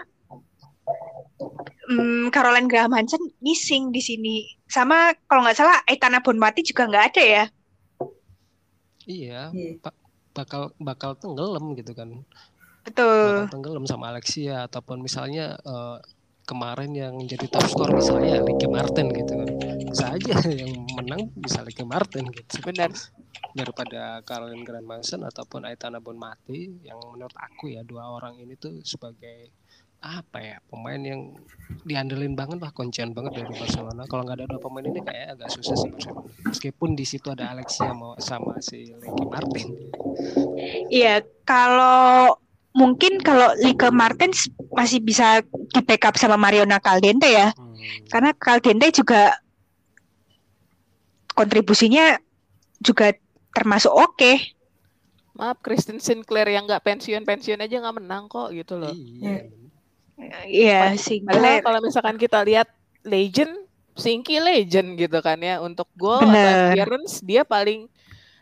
[1.85, 4.35] Hmm, Caroline Graham Hansen missing di sini.
[4.67, 7.45] Sama kalau nggak salah Aitana Bonmati juga nggak ada ya.
[9.05, 9.93] iya ba-
[10.33, 12.09] bakal bakal tenggelam gitu kan
[12.81, 13.21] Betul.
[13.29, 15.97] bakal tenggelam sama Alexia ataupun misalnya eh,
[16.45, 19.49] kemarin yang jadi top skor misalnya Ricky Martin gitu kan
[19.89, 22.93] bisa aja yang menang bisa Ricky Martin gitu Benar.
[23.55, 28.83] Daripada Caroline Graham Hansen ataupun Aitana Bonmati yang menurut aku ya dua orang ini tuh
[28.83, 29.49] sebagai
[30.05, 31.33] apa ya pemain yang
[31.87, 35.49] diandelin banget lah kuncian banget dari Barcelona kalau nggak ada dua pemain ini kayak agak
[35.55, 39.73] susah sih Barcelona meskipun di situ ada Alexia mau sama si Ricky Martin
[40.89, 42.39] Iya, kalau
[42.75, 47.51] mungkin kalau Liga Martens masih bisa di backup sama Mariona Caldente ya.
[47.55, 47.75] Hmm.
[48.09, 49.35] Karena Caldente juga
[51.35, 52.15] kontribusinya
[52.79, 53.11] juga
[53.55, 54.35] termasuk oke.
[55.35, 58.91] Maaf, Kristen Sinclair yang nggak pensiun-pensiun aja nggak menang kok gitu loh.
[58.91, 59.43] Iya.
[60.47, 62.71] Iya kalau misalkan kita lihat
[63.03, 63.51] legend,
[63.95, 65.59] Singki legend gitu kan ya.
[65.63, 67.91] Untuk gol atau appearance dia paling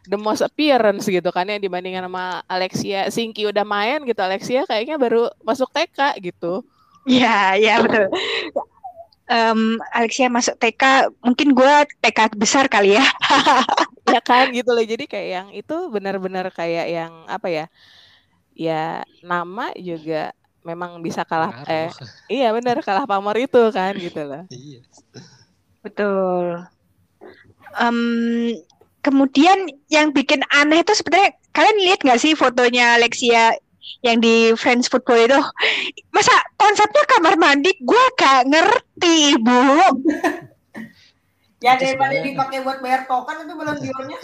[0.06, 3.10] the most appearance gitu kan ya dibandingkan sama Alexia.
[3.10, 6.62] Singki udah main gitu, Alexia kayaknya baru masuk TK gitu.
[7.10, 8.10] Iya, iya betul.
[9.34, 11.74] Em, Alexia masuk TK, mungkin gue
[12.06, 13.02] TK besar kali ya.
[14.14, 14.86] ya kan gitu loh.
[14.86, 17.66] Jadi kayak yang itu benar-benar kayak yang apa ya?
[18.54, 21.92] Ya nama juga memang bisa kalah eh
[22.32, 24.46] iya benar kalah pamor itu kan gitu loh.
[24.54, 24.80] Iya.
[25.82, 26.70] Betul.
[27.74, 28.00] Em,
[29.02, 33.58] kemudian yang bikin aneh itu sebenarnya kalian lihat nggak sih fotonya Alexia
[34.04, 35.40] yang di French Football itu?
[36.12, 37.72] Masa konsepnya kamar mandi?
[37.82, 39.60] Gue gak ngerti, Bu.
[41.64, 44.20] Ya daripada sebenarnya- dipakai buat bayar token itu belum diornya.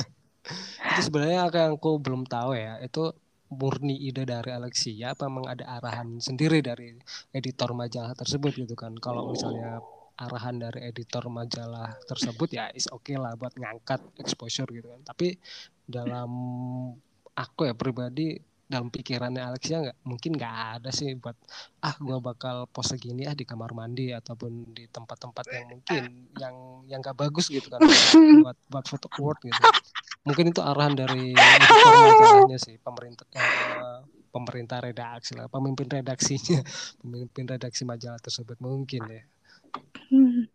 [0.80, 2.84] Itu sebenarnya apa yang aku belum tahu ya.
[2.84, 3.16] Itu
[3.50, 6.94] murni ide dari Alexia apa memang ada arahan sendiri dari
[7.34, 8.94] editor majalah tersebut gitu kan.
[9.00, 9.80] Kalau misalnya
[10.20, 15.02] arahan dari editor majalah tersebut ya is oke lah buat ngangkat exposure gitu kan.
[15.08, 15.40] Tapi
[15.88, 16.30] dalam
[17.34, 18.36] aku ya pribadi
[18.70, 21.34] dalam pikirannya Alexia nggak mungkin nggak ada sih buat
[21.82, 26.04] ah gua bakal pose gini ah di kamar mandi ataupun di tempat-tempat yang mungkin
[26.38, 26.56] yang
[26.86, 27.82] yang nggak bagus gitu kan
[28.46, 29.62] buat buat foto award gitu
[30.22, 31.34] mungkin itu arahan dari
[32.62, 36.62] sih pemerintah eh, pemerintah redaksi lah pemimpin redaksinya
[37.02, 39.24] pemimpin redaksi majalah tersebut mungkin ya
[40.10, 40.50] Hmm.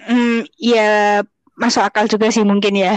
[0.00, 1.20] Hmm, ya
[1.60, 2.96] masuk akal juga sih mungkin ya.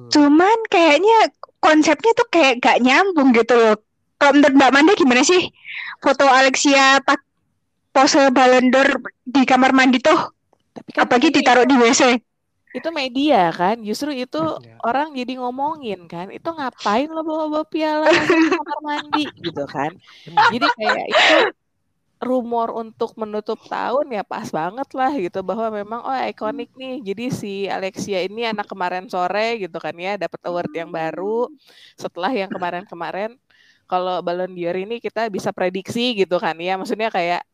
[0.00, 0.10] Hmm.
[0.10, 1.30] Cuman kayaknya
[1.64, 3.80] konsepnya tuh kayak gak nyambung gitu loh.
[4.14, 5.48] Kalau menurut Mbak Manda gimana sih?
[5.98, 7.24] Foto Alexia pak
[7.90, 8.88] pose Ballon d'Or
[9.24, 10.18] di kamar mandi tuh,
[10.74, 12.02] Tapi kan apalagi ini ditaruh di WC.
[12.74, 14.74] itu media kan, justru itu Ya.
[14.82, 19.94] orang jadi ngomongin kan, itu ngapain lo bawa-bawa piala ke kamar mandi gitu kan.
[20.50, 21.36] Jadi kayak itu
[22.24, 25.44] rumor untuk menutup tahun ya pas banget lah gitu.
[25.44, 27.04] Bahwa memang oh ikonik nih.
[27.04, 31.52] Jadi si Alexia ini anak kemarin sore gitu kan ya dapat award yang baru.
[31.94, 33.36] Setelah yang kemarin-kemarin
[33.84, 36.80] kalau Ballon d'Or ini kita bisa prediksi gitu kan ya.
[36.80, 37.44] Maksudnya kayak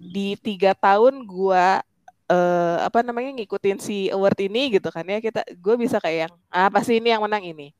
[0.00, 1.84] di tiga tahun gua
[2.24, 5.20] eh, apa namanya ngikutin si award ini gitu kan ya.
[5.20, 7.70] Kita gue bisa kayak yang ah pasti ini yang menang ini.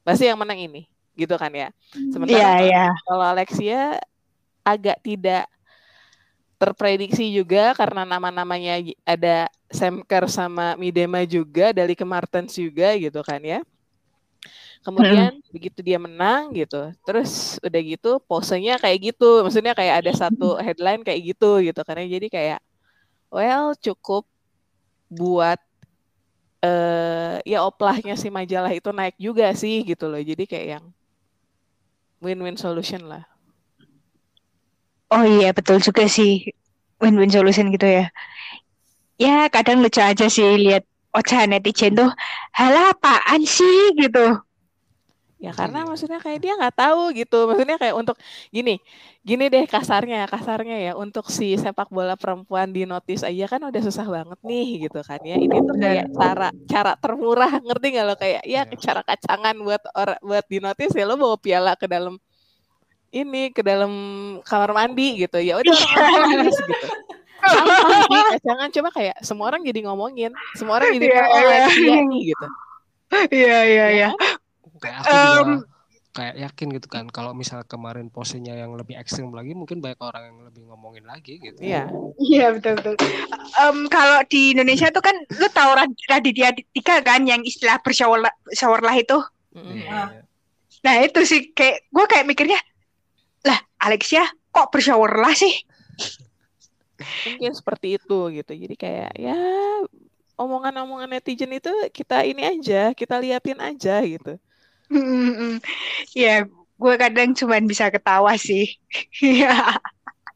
[0.00, 1.68] Pasti yang menang ini gitu kan ya.
[2.08, 2.86] Sementara Iya, kalau- iya.
[3.04, 3.80] kalau Alexia
[4.64, 5.44] agak tidak
[6.60, 13.40] terprediksi juga karena nama-namanya ada Sam Kerr sama Midema juga dari Martens juga gitu kan
[13.40, 13.64] ya.
[14.84, 20.56] Kemudian begitu dia menang gitu, terus udah gitu posenya kayak gitu, maksudnya kayak ada satu
[20.56, 22.60] headline kayak gitu gitu karena jadi kayak
[23.28, 24.24] well cukup
[25.12, 25.60] buat
[26.64, 30.20] eh ya oplahnya si majalah itu naik juga sih gitu loh.
[30.20, 30.84] Jadi kayak yang
[32.20, 33.24] win-win solution lah.
[35.10, 36.46] Oh iya, betul juga sih.
[37.00, 38.12] win-win solution gitu ya.
[39.16, 40.84] Ya kadang lucu aja sih lihat
[41.16, 42.12] ocehan netizen tuh,
[42.52, 44.36] halah apaan sih gitu.
[45.40, 45.88] Ya karena Iya.
[45.88, 47.48] maksudnya kayak dia nggak tahu gitu.
[47.48, 48.20] Maksudnya kayak untuk
[48.52, 48.76] gini,
[49.24, 53.80] gini deh kasarnya, kasarnya ya untuk si sepak bola perempuan di notice aja kan udah
[53.80, 55.40] susah banget nih gitu kan ya.
[55.40, 58.76] Ini tuh kayak cara cara termurah ngerti nggak lo kayak ya Iya.
[58.76, 62.20] cara kacangan buat orang buat di notice ya lo bawa piala ke dalam
[63.10, 63.90] ini ke dalam
[64.42, 66.86] kamar mandi gitu ya udah orang notice gitu.
[67.40, 71.66] Sih kacangan coba kayak semua orang jadi ngomongin, semua orang jadi Iya, tahu oh iya.
[71.68, 72.46] dia nih gitu.
[73.10, 74.08] Iya iya Ya iya.
[74.14, 74.36] kan?
[74.80, 75.50] kayak aku juga Em,
[76.10, 80.22] kayak yakin gitu kan kalau misal kemarin posenya yang lebih ekstrim lagi mungkin banyak orang
[80.26, 81.90] yang lebih ngomongin lagi gitu Iya.
[82.16, 82.94] Iya betul betul.
[83.56, 88.22] Em, kalau di Indonesia tuh kan lu tahu Rad- Raditya Dika kan yang istilah bershower
[88.52, 89.18] shower lah itu.
[89.50, 89.74] Mm-mm.
[89.74, 90.22] Iya, iya.
[90.80, 92.60] Nah itu sih kayak gue kayak mikirnya
[93.46, 95.54] lah Alexia kok bershower lah sih?
[97.00, 99.38] mungkin seperti itu gitu jadi kayak ya
[100.36, 104.36] omongan-omongan netizen itu kita ini aja kita liatin aja gitu
[104.90, 105.62] Hmm,
[106.10, 108.74] ya gue kadang cuman bisa ketawa sih.
[109.22, 109.78] Iya.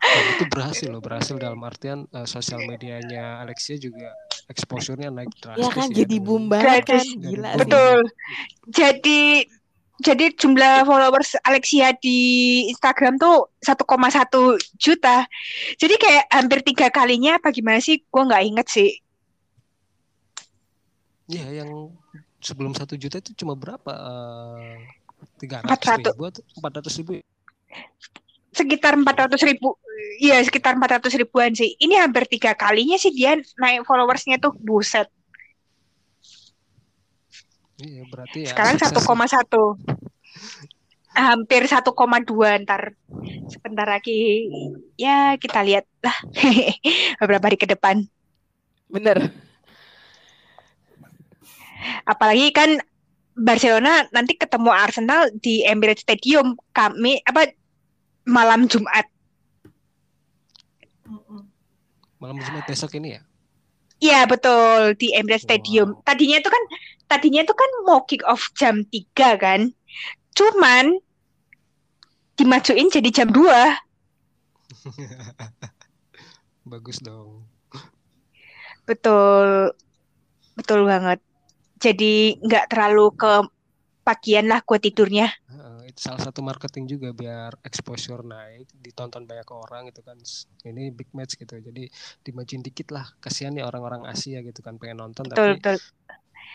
[0.05, 4.13] Dan itu berhasil loh berhasil dalam artian eh, sosial medianya Alexia juga
[4.53, 7.99] exposure-nya naik drastis ya kan ya jadi boom banget kan gila sih Betul.
[8.69, 9.21] Jadi
[10.03, 12.19] jadi jumlah followers Alexia di
[12.67, 15.23] Instagram tuh 1,1 juta.
[15.79, 18.03] Jadi kayak hampir tiga kalinya apa gimana sih?
[18.03, 18.91] Gue nggak inget sih.
[21.31, 21.95] Iya yang
[22.43, 23.95] sebelum satu juta itu cuma berapa
[25.39, 26.11] tiga ratus 400.
[26.13, 27.25] ribu atau empat ratus ribu ya?
[28.55, 29.69] Sekitar 400 ribu.
[30.19, 31.79] Iya sekitar 400 ribuan sih.
[31.79, 35.07] Ini hampir tiga kalinya sih dia naik followersnya tuh buset.
[37.85, 39.45] Iya berarti ya Sekarang sukses 1,1.
[41.15, 42.99] Hampir 1,2 ntar.
[43.47, 44.51] Sebentar lagi
[44.99, 46.17] ya kita lihat lah
[47.23, 48.03] beberapa hari ke depan.
[48.85, 49.33] bener
[52.07, 52.79] Apalagi kan
[53.35, 57.51] Barcelona nanti ketemu Arsenal di Emirates Stadium kami apa
[58.25, 59.07] malam Jumat.
[62.23, 63.23] Malam Jumat besok ini ya
[64.05, 65.97] Iya betul di Emirates Stadium.
[65.97, 66.05] Wow.
[66.05, 66.63] Tadinya itu kan
[67.09, 69.73] tadinya itu kan mau kick off jam 3 kan.
[70.37, 71.01] Cuman
[72.37, 73.41] dimajuin jadi jam 2.
[76.71, 77.49] bagus dong
[78.85, 79.73] Betul.
[80.53, 81.25] Betul banget.
[81.81, 83.33] Jadi nggak terlalu ke
[84.05, 85.33] pagian lah gue tidurnya.
[85.33, 90.19] Itu salah satu marketing juga biar exposure naik ditonton banyak orang gitu kan
[90.67, 91.87] ini big match gitu jadi
[92.27, 95.77] dimajuin dikit lah kasihan ya orang-orang Asia gitu kan pengen nonton Betul tapi betul.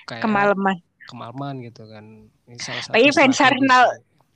[0.05, 0.77] kayak Kemalaman.
[1.09, 2.05] kemalaman gitu kan
[2.45, 3.83] ini salah satu Apalagi fans Arsenal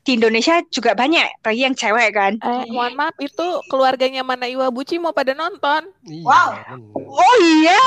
[0.03, 2.33] di Indonesia juga banyak, apalagi yang cewek kan.
[2.43, 6.49] eh mohon maaf itu keluarganya mana Iwabuchi mau pada nonton iya Wow.
[6.67, 7.07] bener.
[7.07, 7.79] Oh iya.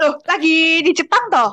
[0.00, 1.50] Loh, lagi di Jepang toh?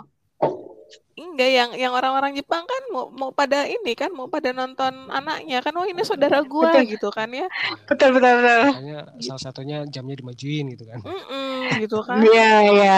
[1.17, 5.65] Enggak yang yang orang-orang Jepang kan mau mau pada ini kan mau pada nonton anaknya
[5.65, 6.93] kan oh ini saudara gua Betul.
[6.93, 7.49] gitu kan ya
[7.89, 8.61] Betul betul betul.
[8.69, 12.97] makanya salah satunya jamnya dimajuin gitu kan Mm-mm, gitu kan Iya iya.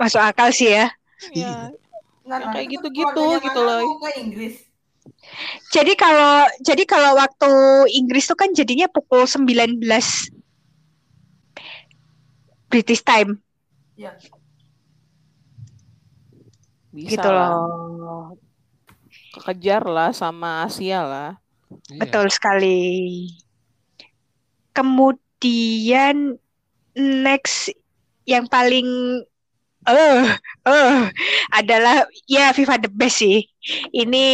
[0.00, 0.88] Masuk akal sih ya.
[1.30, 1.68] ya Nggak,
[2.24, 3.80] Yang nanti kayak gitu-gitu gitu loh.
[4.00, 4.54] ke Inggris.
[5.68, 7.52] Jadi kalau jadi kalau waktu
[7.92, 9.76] Inggris tuh kan jadinya pukul 19
[12.66, 13.38] British time
[13.94, 14.10] Ya.
[16.94, 18.38] Bisa gitu lah loh.
[19.34, 21.30] kekejar lah sama Asia lah
[21.90, 22.78] iya Betul sekali.
[24.72, 26.38] Kemudian
[26.94, 27.70] next
[28.24, 28.86] yang paling
[29.84, 30.24] eh
[30.64, 30.96] eh
[31.50, 33.42] adalah ya FIFA the best sih.
[33.90, 34.26] Ini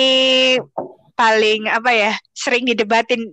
[1.16, 3.32] paling apa ya sering didebatin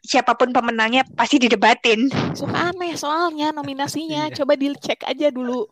[0.00, 2.08] siapa pun pemenangnya pasti didebatin.
[2.32, 4.36] suka aneh soalnya nominasinya Iya.
[4.36, 5.68] coba dicek aja dulu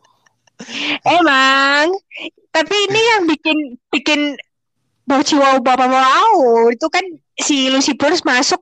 [1.17, 1.91] Emang,
[2.51, 3.57] tapi ini yang bikin
[3.91, 4.19] bikin
[5.07, 6.69] bau ciwau bapak mau.
[6.71, 7.03] Itu kan
[7.39, 8.61] si Lucy Bronze masuk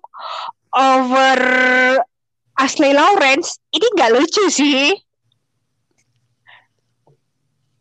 [0.74, 1.40] over
[2.58, 3.58] Ashley Lawrence.
[3.74, 4.94] Ini nggak lucu sih.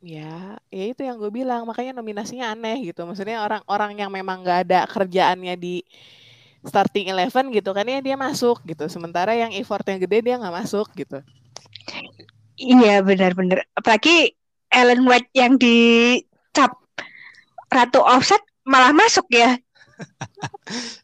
[0.02, 1.62] ya ya itu yang gue bilang.
[1.68, 3.06] Makanya nominasinya aneh gitu.
[3.06, 5.82] Maksudnya orang-orang yang memang nggak ada kerjaannya di
[6.62, 8.84] starting eleven gitu kan ya dia masuk gitu.
[8.90, 11.22] Sementara yang effortnya gede dia nggak masuk gitu
[12.60, 13.64] Iya benar-benar.
[13.76, 14.36] Apalagi
[14.72, 16.76] Ellen White yang dicap
[17.72, 19.56] ratu offset malah masuk ya.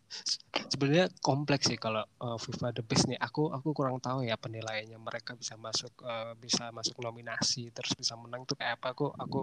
[0.78, 4.98] sebenarnya kompleks sih kalau uh, FIFA The Best nih aku aku kurang tahu ya penilaiannya
[5.00, 9.40] mereka bisa masuk uh, bisa masuk nominasi terus bisa menang tuh kayak apa aku aku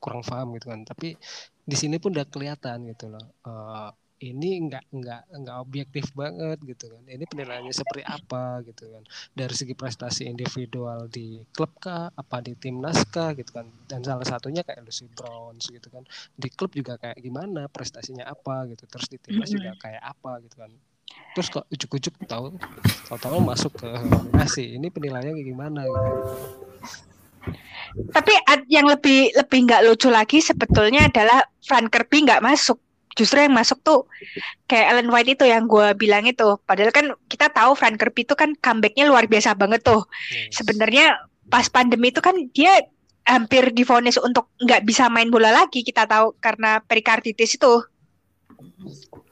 [0.00, 1.16] kurang paham gitu kan tapi
[1.66, 6.88] di sini pun udah kelihatan gitu loh uh, ini nggak nggak nggak objektif banget gitu
[6.88, 7.02] kan.
[7.04, 9.02] Ini penilaiannya seperti apa gitu kan.
[9.36, 13.68] Dari segi prestasi individual di klub kah apa di timnas kah gitu kan.
[13.84, 16.08] Dan salah satunya kayak Lucy Bronze gitu kan.
[16.32, 18.88] Di klub juga kayak gimana prestasinya apa gitu.
[18.88, 20.72] Terus di timnas juga kayak apa gitu kan.
[21.36, 22.56] Terus kok ujuk-ujuk tahu
[23.12, 26.12] tahu-tahu masuk ke nominasi ini penilaiannya kayak gimana gitu.
[28.12, 28.32] Tapi
[28.72, 32.80] yang lebih lebih nggak lucu lagi sebetulnya adalah Frank Kirby nggak masuk.
[33.16, 34.04] Justru yang masuk tuh
[34.68, 36.60] kayak Ellen White itu yang gue bilang itu.
[36.68, 40.04] Padahal kan kita tahu Frank Kirby itu kan comebacknya luar biasa banget tuh.
[40.28, 40.60] Yes.
[40.60, 41.16] Sebenarnya
[41.48, 42.84] pas pandemi itu kan dia
[43.26, 45.80] hampir divonis untuk nggak bisa main bola lagi.
[45.80, 47.82] Kita tahu karena perikarditis itu.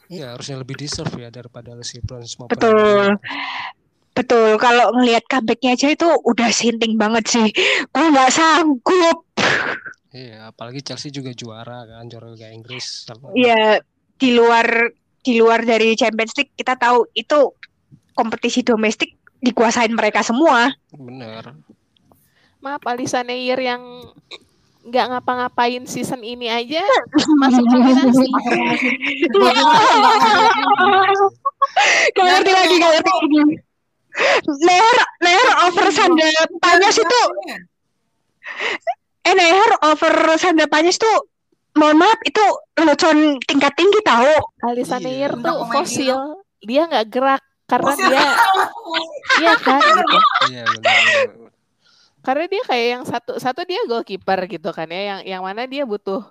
[0.04, 1.72] ya harusnya lebih deserve ya daripada
[2.04, 3.16] Bronze maupun Betul.
[4.14, 4.50] Betul.
[4.62, 7.48] Kalau ngelihat comebacknya aja itu udah sinting banget sih.
[7.92, 9.26] Gue nggak sanggup.
[10.14, 13.82] Iya, apalagi Chelsea juga juara kan, juara Liga Inggris sama Iya,
[14.14, 14.94] di luar
[15.26, 17.50] di luar dari Champions League kita tahu itu
[18.14, 20.70] kompetisi domestik dikuasain mereka semua.
[20.94, 21.58] bener.
[22.62, 23.82] Maaf Alisa Neyer yang
[24.86, 26.84] nggak ngapa-ngapain season ini aja
[27.42, 28.28] masuk nominasi.
[32.14, 33.40] Gak ngerti lagi, gak ngerti lagi.
[34.62, 34.96] Neher,
[35.26, 36.30] Neher over Sanda
[36.62, 37.22] Panyas itu,
[39.24, 40.12] eh Neher over
[40.68, 41.12] Panyas itu,
[41.74, 42.44] mohon maaf itu
[42.78, 44.32] lelucon tingkat tinggi tahu.
[44.68, 45.34] Alisa Iya.
[45.34, 46.18] Udah tuh fosil.
[46.64, 48.08] Dia nggak gerak karena Fosil.
[48.12, 48.24] dia
[49.42, 50.16] iya kan gitu.
[50.52, 50.64] Iya.
[52.24, 55.84] Karena dia kayak yang satu satu dia goalkeeper gitu kan ya yang yang mana dia
[55.84, 56.24] butuh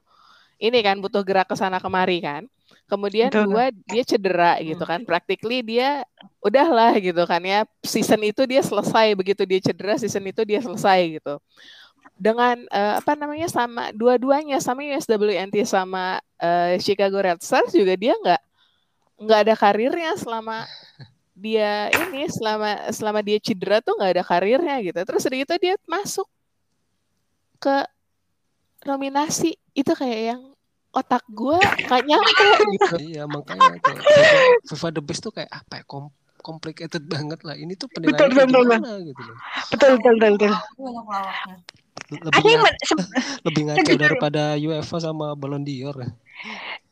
[0.58, 2.50] ini kan butuh gerak ke sana kemari kan.
[2.90, 3.46] Kemudian Betul.
[3.50, 5.06] dua dia cedera gitu kan.
[5.06, 6.02] Practically dia
[6.42, 7.66] udahlah gitu kan ya.
[7.84, 11.36] Season itu dia selesai begitu dia cedera season itu dia selesai gitu.
[12.24, 18.16] Dengan eh, apa namanya sama dua-duanya sama USWNT sama eh, Chicago Red Stars juga dia
[18.16, 18.42] nggak
[19.28, 20.64] nggak ada karirnya selama
[21.36, 25.76] dia ini selama selama dia cedera tuh nggak ada karirnya gitu terus udah gitu dia
[25.84, 26.28] masuk
[27.60, 27.78] ke
[28.88, 30.42] nominasi itu kayak yang
[30.94, 31.58] otak gue
[31.90, 32.48] gak nyampe
[32.78, 33.98] gitu Iya, makanya tuh
[34.70, 35.84] FIFA, The Best tuh kayak apa ya?
[35.90, 36.14] Kom
[36.44, 37.56] complicated banget lah.
[37.58, 38.62] Ini tuh Betul, penilaiannya betul, betul.
[38.62, 39.38] gimana gitu loh.
[39.72, 40.54] Betul, betul, betul, betul.
[42.10, 43.10] Lebih, Ada yang ngaco, men- se-
[43.48, 45.98] lebih ngaco sejujurnya- daripada UEFA sama Ballon d'Or.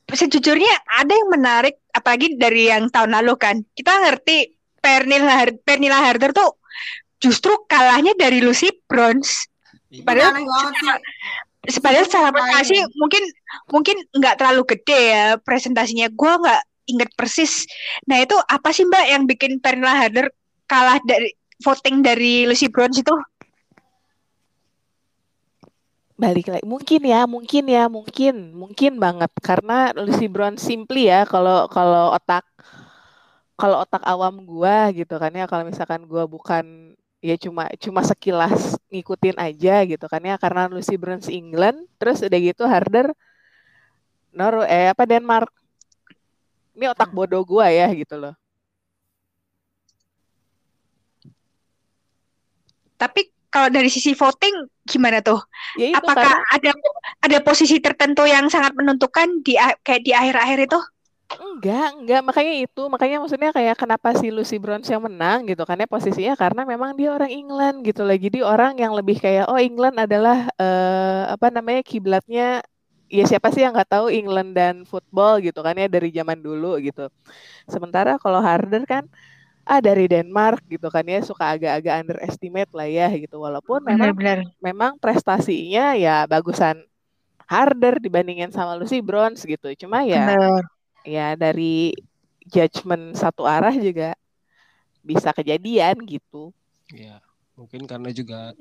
[0.07, 6.01] sejujurnya ada yang menarik apalagi dari yang tahun lalu kan kita ngerti Pernil Har Pernilla
[6.01, 6.59] Harder tuh
[7.17, 9.47] justru kalahnya dari Lucy Bronze
[9.87, 10.03] Iya.
[10.03, 10.89] Padahal- banget sih.
[11.69, 13.23] sebenarnya secara prestasi mungkin
[13.69, 17.67] mungkin nggak terlalu gede ya presentasinya gue nggak inget persis
[18.03, 20.27] nah itu apa sih mbak yang bikin Pernilla Harder
[20.65, 21.29] kalah dari
[21.59, 23.13] voting dari Lucy Bronze itu
[26.23, 26.63] balik lagi.
[26.73, 29.31] Mungkin ya mungkin ya mungkin mungkin banget.
[29.47, 32.43] Karena Lucy Brown simply ya kalau kalau otak
[33.59, 38.77] kalau otak awam gua gitu kan ya kalau misalkan gua bukan ya cuma cuma sekilas
[38.89, 40.35] ngikutin aja gitu kan ya.
[40.43, 43.13] Karena Lucy Bronze England terus udah gitu Harder
[44.37, 45.51] Nor eh apa Denmark.
[46.75, 48.33] Ini otak bodoh gua ya gitu loh.
[52.99, 54.55] Tapi kalau dari sisi voting
[54.87, 55.39] gimana tuh
[55.79, 56.71] ya itu apakah karena ada
[57.25, 59.53] ada posisi tertentu yang sangat menentukan di
[59.85, 60.79] kayak di akhir-akhir itu
[61.31, 62.21] Enggak, enggak.
[62.27, 66.35] Makanya itu, makanya maksudnya kayak kenapa si Lucy Bronze yang menang gitu kan ya posisinya
[66.35, 68.19] karena memang dia orang England gitu lah.
[68.19, 72.59] Jadi orang yang lebih kayak oh England adalah eh, apa namanya kiblatnya
[73.07, 76.75] ya siapa sih yang nggak tahu England dan football gitu kan ya dari zaman dulu
[76.83, 77.07] gitu.
[77.67, 79.07] Sementara kalau Harder kan
[79.71, 83.39] ah dari Denmark gitu kan ya suka agak-agak underestimate lah ya gitu.
[83.39, 86.83] Walaupun memang benar-benar memang prestasinya ya bagusan
[87.47, 89.71] Harder dibandingin sama Lucy Bronze gitu.
[89.79, 90.63] Cuma ya benar
[91.07, 91.95] ya dari
[92.51, 94.11] judgement satu arah juga
[94.99, 96.51] bisa kejadian gitu.
[96.91, 97.23] Iya,
[97.55, 98.51] mungkin karena juga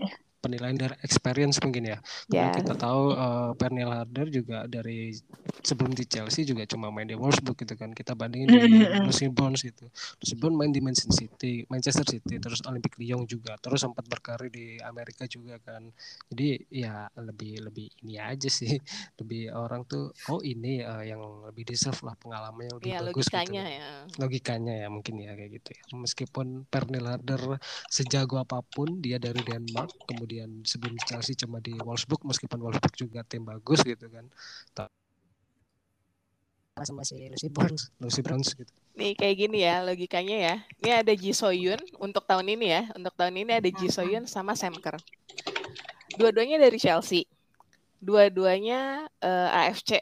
[0.41, 1.99] penilaian dari experience mungkin ya.
[2.27, 5.13] Karena kita tahu eh, Pernil Harder juga dari
[5.61, 7.93] sebelum di Chelsea juga cuma main di Wolfsburg gitu kan.
[7.93, 8.61] Kita bandingin di.
[9.05, 9.87] Lucy Bronze gitu.
[10.19, 14.49] Lucy Bronze main di Manchester City, Manchester City, terus Olympic Lyon juga, terus sempat berkarir
[14.49, 15.85] di Amerika juga kan.
[16.33, 18.79] Jadi ya lebih lebih ini aja sih,
[19.21, 21.21] lebih orang tuh oh ini eh, yang
[21.51, 23.79] lebih deserve lah pengalaman yang lebih Ya bagus logikanya gitu.
[23.79, 23.89] ya.
[24.19, 25.83] Logikanya ya mungkin ya kayak gitu ya.
[25.99, 27.43] Meskipun Pernil Harder
[27.91, 30.30] sejago apa pun dia dari Denmark, kemudian
[30.63, 34.29] sebelum di Chelsea cuma di Wolfsburg meskipun Wolfsburg juga tim bagus gitu kan.
[36.81, 38.73] Sama si Lucy Bronze, Lucy Bronze gitu.
[38.97, 40.55] Nih kayak gini ya logikanya ya.
[40.81, 42.83] Ini ada Ji Soyun untuk tahun ini ya.
[42.97, 44.97] Untuk tahun ini ada Ji Soyun sama Sam Kerr.
[46.17, 47.29] Dua-duanya dari Chelsea.
[48.01, 50.01] Dua-duanya eh, AFC.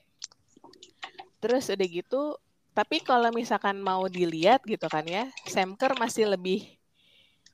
[1.42, 2.22] Terus udah gitu
[2.78, 6.77] Tapi kalau misalkan mau dilihat gitu kan ya, Semker masih lebih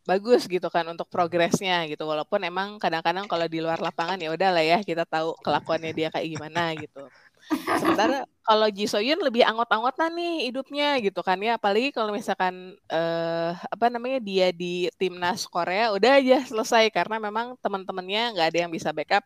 [0.04, 2.04] bagus gitu kan untuk progresnya gitu.
[2.04, 6.08] Walaupun emang kadang-kadang kalau di luar lapangan ya udah lah ya kita tahu kelakuannya dia
[6.12, 7.08] kayak gimana gitu.
[7.76, 11.60] Sementara kalau Ji Soyun lebih angot-angotan nih hidupnya gitu kan ya.
[11.60, 17.56] Apalagi kalau misalkan eh, apa namanya dia di timnas Korea udah aja selesai karena memang
[17.60, 19.24] teman-temannya nggak ada yang bisa backup.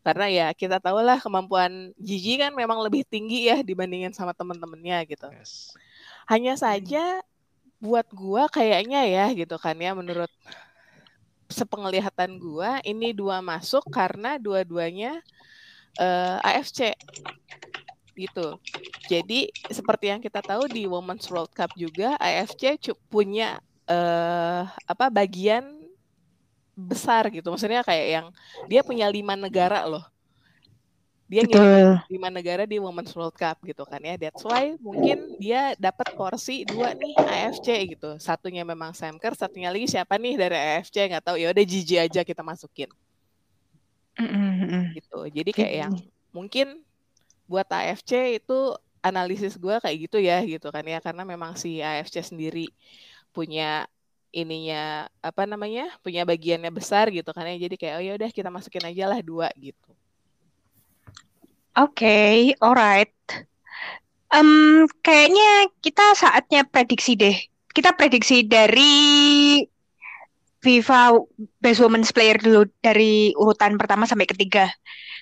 [0.00, 5.04] Karena ya kita tahu lah kemampuan Gigi kan memang lebih tinggi ya dibandingin sama teman-temannya
[5.08, 5.28] gitu.
[5.28, 5.76] Yes.
[6.24, 7.20] Hanya saja
[7.80, 10.28] buat gua kayaknya ya gitu kan ya menurut
[11.50, 15.18] sepenglihatan gua ini dua masuk karena dua-duanya
[15.98, 16.94] eh, AFC
[18.14, 18.60] gitu.
[19.08, 22.76] Jadi seperti yang kita tahu di Women's World Cup juga AFC
[23.08, 23.58] punya
[23.90, 25.80] eh apa bagian
[26.76, 27.48] besar gitu.
[27.50, 28.26] Maksudnya kayak yang
[28.70, 30.04] dia punya lima negara loh.
[31.30, 31.78] Dia ngirim
[32.12, 34.14] lima negara di Women's World Cup gitu kan ya.
[34.18, 38.18] That's why mungkin dia dapat porsi dua nih AFC gitu.
[38.26, 41.36] Satunya memang Samker, satunya lagi siapa nih dari AFC nggak tahu.
[41.42, 42.90] Ya udah Gigi aja kita masukin
[44.20, 44.92] Mm-mm.
[44.96, 45.16] gitu.
[45.36, 45.94] Jadi kayak yang
[46.36, 46.66] mungkin
[47.50, 48.54] buat AFC itu
[49.08, 52.60] analisis gue kayak gitu ya gitu kan ya karena memang si AFC sendiri
[53.34, 53.64] punya
[54.40, 54.76] ininya
[55.28, 58.84] apa namanya punya bagiannya besar gitu kan ya jadi kayak oh ya udah kita masukin
[58.90, 59.90] aja lah dua gitu
[61.78, 63.14] Oke, alright.
[64.30, 67.34] Em, kayaknya kita saatnya prediksi deh.
[67.70, 68.94] Kita prediksi dari
[70.60, 71.16] FIFA
[71.62, 74.68] Best Women's Player dulu dari urutan pertama sampai ketiga.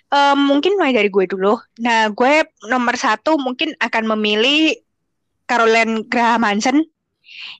[0.08, 1.56] Em, mungkin mulai dari gue dulu.
[1.84, 4.76] Nah, gue nomor satu mungkin akan memilih
[5.48, 6.84] Caroline Graham Hansen.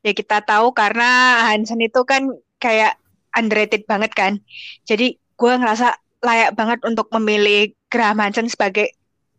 [0.03, 2.28] Ya kita tahu karena Hansen itu kan
[2.59, 2.97] kayak
[3.36, 4.41] underrated banget kan.
[4.89, 8.93] Jadi gue ngerasa layak banget untuk memilih Graham Hansen sebagai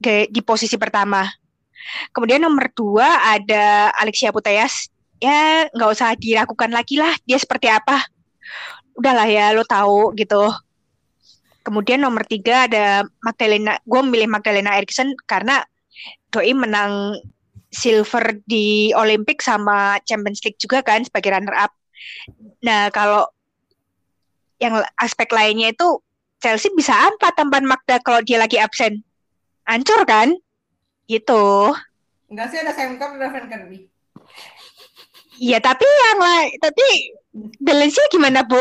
[0.03, 1.25] di posisi pertama.
[2.13, 4.89] Kemudian nomor dua ada Alexia Putellas.
[5.19, 8.03] Ya nggak usah diragukan lagi lah dia seperti apa.
[8.95, 10.49] Udahlah ya lo tahu gitu.
[11.63, 13.77] Kemudian nomor tiga ada Magdalena.
[13.83, 15.61] Gue memilih Magdalena Eriksson karena
[16.31, 17.19] Doi menang
[17.69, 21.75] silver di Olympic sama Champions League juga kan sebagai runner up.
[22.65, 23.27] Nah kalau
[24.57, 25.99] yang aspek lainnya itu
[26.39, 29.03] Chelsea bisa apa tanpa Magda kalau dia lagi absen?
[29.67, 30.31] Hancur kan?
[31.05, 31.75] Gitu.
[32.31, 33.89] Enggak sih ada Semker ada Van Kirby.
[35.39, 36.87] Iya, tapi yang lain, tapi
[37.63, 38.59] balance-nya gimana, Bu?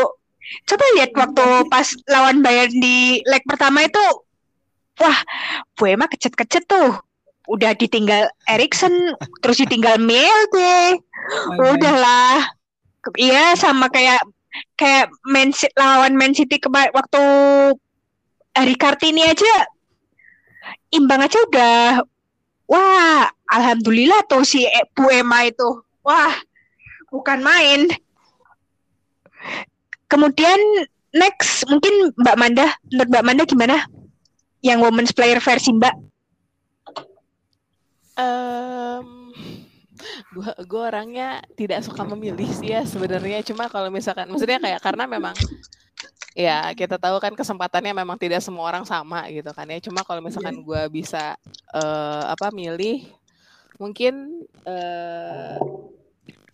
[0.63, 4.01] Coba lihat waktu pas lawan Bayern di leg pertama itu,
[4.97, 5.19] wah,
[5.75, 6.95] Bu Emma kecet-kecet tuh.
[7.51, 9.13] Udah ditinggal Erikson,
[9.43, 11.03] terus ditinggal Milde.
[11.59, 12.47] Udahlah.
[13.19, 14.23] Iya, sama kayak
[14.75, 17.21] kayak Man City, lawan Man City kemarin waktu
[18.55, 19.69] hari Kartini aja
[20.93, 22.01] imbang aja udah.
[22.69, 25.81] Wah alhamdulillah tuh si E- Bu Emma itu.
[26.05, 26.33] Wah
[27.09, 27.89] bukan main.
[30.09, 30.57] Kemudian
[31.13, 33.77] next mungkin Mbak Manda menurut Mbak Manda gimana?
[34.61, 35.95] Yang women's player versi Mbak?
[38.19, 39.07] Em,
[40.33, 43.43] gua gua orangnya tidak suka memilih sih ya sebenarnya.
[43.45, 45.35] Cuma kalau misalkan maksudnya kayak karena memang
[46.37, 49.79] ya kita tahu kan kesempatannya memang tidak semua orang sama gitu kan ya.
[49.83, 51.35] Cuma kalau misalkan gua bisa
[51.73, 53.05] eh, apa milih
[53.79, 55.57] mungkin eh,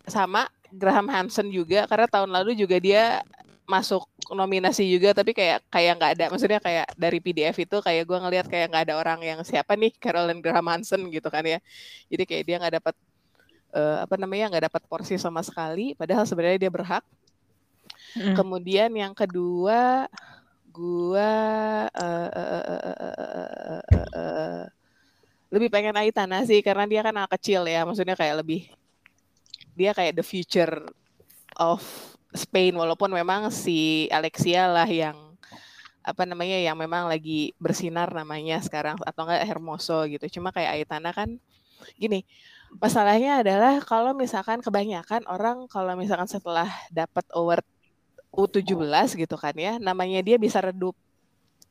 [0.05, 1.85] sama Graham Hansen juga.
[1.89, 3.21] Karena tahun lalu juga dia
[3.65, 8.21] masuk nominasi juga tapi kayak kayak nggak ada maksudnya kayak dari PDF itu kayak gua
[8.21, 11.59] ngelihat kayak nggak ada orang yang siapa nih Caroline Graham Hansen gitu kan ya.
[12.09, 12.95] Jadi kayak dia nggak dapat
[13.75, 17.03] uh, apa namanya nggak dapat porsi sama sekali padahal sebenarnya dia berhak
[18.15, 18.33] mm.
[18.39, 20.07] kemudian yang kedua
[20.71, 21.33] gua
[21.91, 24.63] uh, uh, uh, uh, uh, uh, uh,
[25.51, 28.67] lebih pengen Aitana sih karena dia kan anak kecil ya maksudnya kayak lebih
[29.75, 30.87] dia kayak the future
[31.59, 31.83] of
[32.35, 35.15] Spain walaupun memang si Alexia lah yang
[36.05, 41.09] apa namanya yang memang lagi bersinar namanya sekarang atau enggak Hermoso gitu cuma kayak Aitana
[41.15, 41.39] kan
[41.97, 42.27] gini
[42.77, 47.65] masalahnya adalah kalau misalkan kebanyakan orang kalau misalkan setelah dapat award
[48.35, 50.95] U17 gitu kan ya, namanya dia bisa redup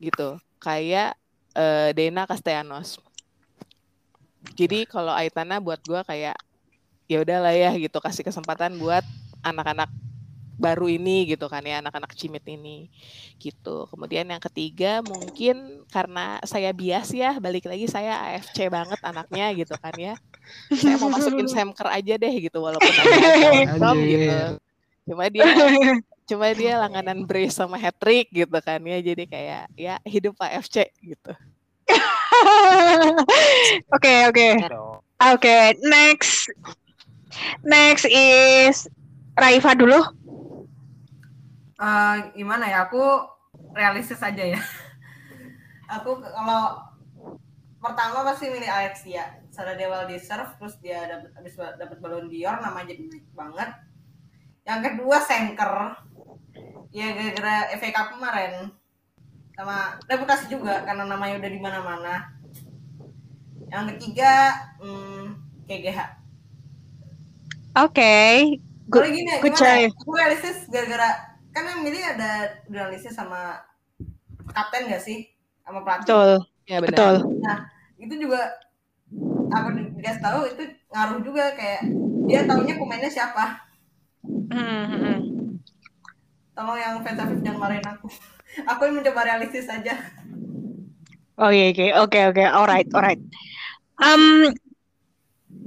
[0.01, 0.37] gitu.
[0.57, 1.13] Kayak
[1.53, 2.97] eh, Dena Castellanos.
[4.53, 6.37] Jadi kalau Aitana buat gua kayak
[7.05, 9.05] ya udahlah ya gitu kasih kesempatan buat
[9.45, 9.89] anak-anak
[10.55, 12.87] baru ini gitu kan ya anak-anak cimit ini
[13.39, 19.51] gitu kemudian yang ketiga mungkin karena saya bias ya balik lagi saya AFC banget anaknya
[19.51, 20.15] gitu kan ya
[20.71, 22.87] saya mau masukin Semker aja deh gitu walaupun
[23.83, 24.59] Tom gitu
[25.05, 25.45] cuma dia
[26.29, 30.89] cuma dia langganan brace sama hat trick gitu kan ya jadi kayak ya hidup AFC
[31.03, 31.35] gitu
[33.93, 34.47] Oke, oke.
[35.21, 36.49] Oke, next.
[37.63, 38.89] Next is
[39.37, 40.01] Raifa dulu.
[41.75, 42.87] Eh, gimana ya?
[42.87, 43.03] Aku
[43.75, 44.59] realistis aja ya.
[45.99, 46.79] Aku kalau
[47.83, 49.43] pertama pasti milih Alexia.
[49.51, 53.69] Sarah Dewa deserve, terus dia dapat habis dapat Ballon d'Or, nama jadi naik banget.
[54.67, 55.73] Yang kedua Senker.
[56.95, 58.71] Ya gara-gara FA Cup kemarin.
[59.55, 62.15] Sama reputasi juga karena namanya udah di mana-mana.
[63.71, 64.31] Yang ketiga
[64.79, 65.99] hmm, KGH.
[67.83, 68.15] Oke.
[68.87, 69.87] Good- Kalau gini, good gimana ya?
[69.91, 69.95] choice.
[69.99, 73.63] Aku realistis gara-gara kan yang milih ada realistis sama
[74.51, 75.31] kapten gak sih?
[75.63, 76.03] Sama pelatih.
[76.03, 76.29] Betul,
[76.67, 76.91] Ya benar.
[76.91, 77.15] betul.
[77.95, 78.41] Itu juga
[79.49, 81.81] aku di- dikasih tahu itu ngaruh juga kayak
[82.27, 83.63] dia taunya pemainnya siapa.
[84.25, 85.19] Hmm, hmm, hmm.
[86.55, 88.07] Tolong yang fans Afif jangan marahin aku.
[88.71, 89.95] Aku yang mencoba realistis aja.
[91.35, 92.43] Oke, oke, oke, oke.
[92.47, 93.19] Alright, alright.
[93.99, 94.55] Um,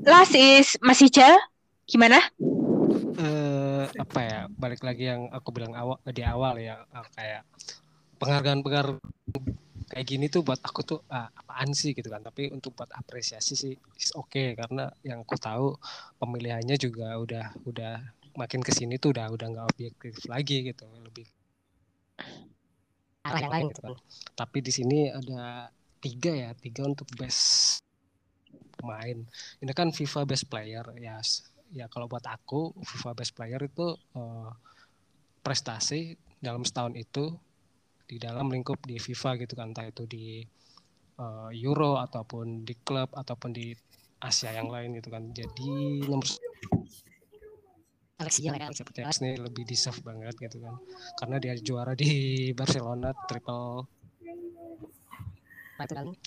[0.08, 1.36] last is Mas Ijal.
[1.84, 2.20] Gimana?
[3.96, 7.42] Apa ya balik lagi yang aku bilang awal di awal ya eh, kayak
[8.20, 9.00] penghargaan penghargaan
[9.88, 12.20] kayak gini tuh buat aku tuh ah, apaan sih gitu kan.
[12.20, 15.72] Tapi untuk buat apresiasi sih is oke karena yang aku tahu
[16.20, 17.96] pemilihannya juga udah udah
[18.36, 21.26] makin ke sini tuh udah udah nggak objektif lagi gitu lebih
[23.26, 23.98] arah yang lain gitu kan.
[24.38, 25.68] tapi di sini ada
[25.98, 27.82] tiga ya tiga untuk best
[28.78, 29.18] pemain.
[29.58, 31.18] Ini kan FIFA best player ya
[31.72, 34.50] ya kalau buat aku FIFA best player itu eh,
[35.44, 37.34] prestasi dalam setahun itu
[38.08, 39.72] di dalam lingkup di FIFA gitu kan.
[39.72, 40.42] Entah itu di
[41.18, 43.74] eh, Euro ataupun di klub ataupun di
[44.18, 45.30] Asia yang lain gitu kan.
[45.30, 46.26] Jadi nomor
[48.18, 50.74] Alexia ini lebih deserve banget gitu kan.
[51.14, 53.86] Karena dia juara di Barcelona triple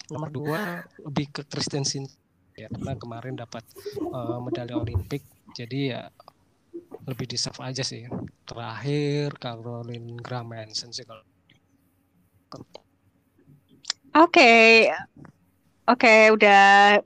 [0.07, 0.79] nomor dua.
[1.03, 2.07] lebih ke Christensen
[2.56, 3.64] ya karena kemarin dapat
[3.97, 5.24] eh, medali Olimpik
[5.56, 6.02] jadi ya
[7.08, 8.06] lebih deserve aja sih
[8.45, 11.24] terakhir Caroline Graham Hansen sih kalau
[14.12, 14.91] Oke,
[15.88, 16.99] oke, udah,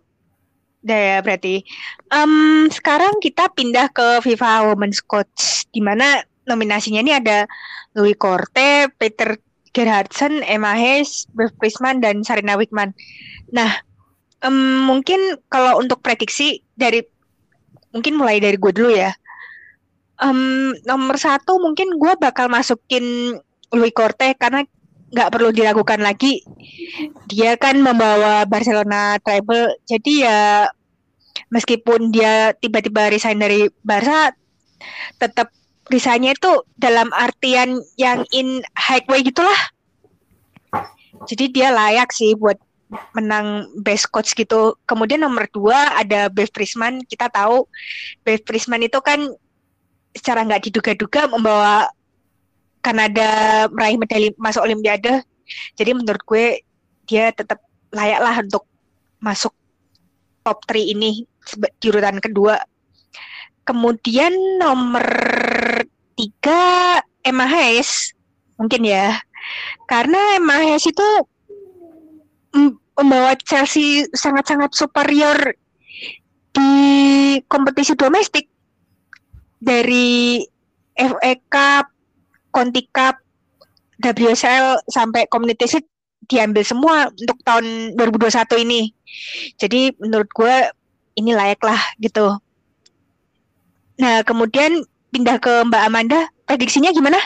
[0.81, 1.61] udah ya berarti.
[2.09, 7.45] Em, sekarang kita pindah ke FIFA Women's Coach, di mana nominasinya ini ada
[7.93, 9.37] Louis Korte, Peter
[9.69, 12.97] Gerhardsen, Emma Hayes, Bev Prisman, dan Sarina Wickman.
[13.53, 13.85] Nah,
[14.45, 17.01] em, mungkin kalau untuk prediksi dari,
[17.89, 19.11] mungkin mulai dari gue dulu ya.
[20.21, 23.35] Em, nomor satu mungkin gue bakal masukin
[23.73, 24.63] Louis Korte karena
[25.15, 26.41] nggak perlu diragukan lagi
[27.29, 30.39] dia kan membawa Barcelona treble jadi ya
[31.53, 34.33] meskipun dia tiba-tiba resign dari Barca
[35.21, 35.53] tetap
[35.87, 39.61] resignnya itu dalam artian yang in high way gitulah
[41.29, 42.57] jadi dia layak sih buat
[43.17, 44.77] menang best coach gitu.
[44.85, 47.01] Kemudian nomor dua ada Bev Prisman.
[47.05, 47.65] Kita tahu
[48.21, 49.25] Bev Prisman itu kan
[50.15, 51.89] secara nggak diduga-duga membawa
[52.85, 55.25] Kanada meraih medali masuk Olimpiade.
[55.73, 56.61] Jadi menurut gue
[57.09, 58.65] dia tetap layak lah untuk
[59.21, 59.53] masuk
[60.45, 61.25] top 3 ini
[61.81, 62.61] di urutan kedua.
[63.65, 65.05] Kemudian nomor
[66.13, 68.13] tiga Emma Hayes.
[68.55, 69.19] Mungkin ya,
[69.89, 71.07] karena Emma Hayes itu
[72.95, 75.37] membawa Chelsea sangat-sangat superior
[76.55, 76.71] di
[77.51, 78.47] kompetisi domestik
[79.59, 80.39] dari
[80.95, 81.85] FA Cup,
[82.55, 83.19] Conti Cup,
[83.99, 85.87] WSL sampai Community Shield
[86.25, 88.81] diambil semua untuk tahun 2021 ini.
[89.59, 90.55] Jadi menurut gue
[91.19, 92.39] ini layak lah gitu.
[93.99, 97.19] Nah kemudian pindah ke Mbak Amanda, prediksinya gimana?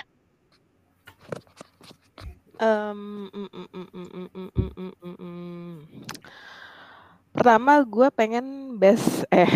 [7.31, 9.47] Pertama gue pengen best eh,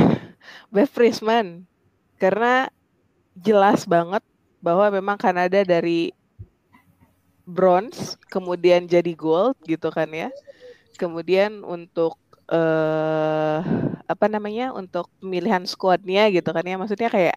[0.71, 1.67] best freshman
[2.15, 2.71] karena
[3.35, 4.23] jelas banget
[4.63, 6.15] bahwa memang Kanada dari
[7.43, 10.31] bronze, kemudian jadi gold gitu kan ya.
[10.95, 12.15] Kemudian untuk,
[12.47, 13.59] eee,
[14.07, 17.35] apa namanya, untuk pemilihan squadnya gitu kan ya, maksudnya kayak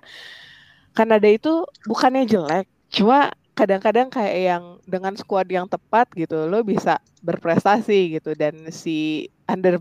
[0.97, 7.01] Kanada itu bukannya jelek, cuma kadang-kadang kayak yang dengan squad yang tepat gitu lo bisa
[7.25, 9.81] berprestasi gitu dan si under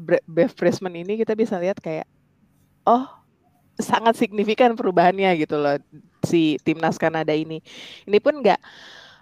[0.55, 2.07] Prisman ini kita bisa lihat kayak
[2.87, 3.03] oh
[3.75, 5.75] sangat signifikan perubahannya gitu loh
[6.23, 7.59] si timnas Kanada ini.
[8.07, 8.59] Ini pun nggak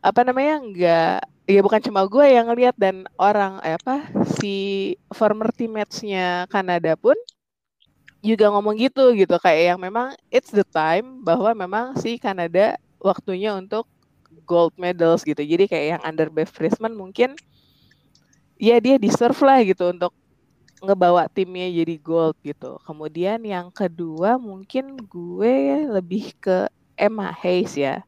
[0.04, 1.18] apa namanya nggak
[1.50, 4.56] ya bukan cuma gue yang lihat dan orang eh, apa si
[5.12, 7.16] former teammates-nya Kanada pun
[8.24, 13.52] juga ngomong gitu gitu kayak yang memang it's the time bahwa memang si Kanada waktunya
[13.52, 13.84] untuk
[14.44, 15.40] gold medals gitu.
[15.40, 17.38] Jadi kayak yang under Prisman mungkin
[18.58, 20.14] ya dia deserve lah gitu untuk
[20.84, 22.76] ngebawa timnya jadi gold gitu.
[22.84, 26.68] Kemudian yang kedua mungkin gue lebih ke
[27.00, 28.04] Emma Hayes ya.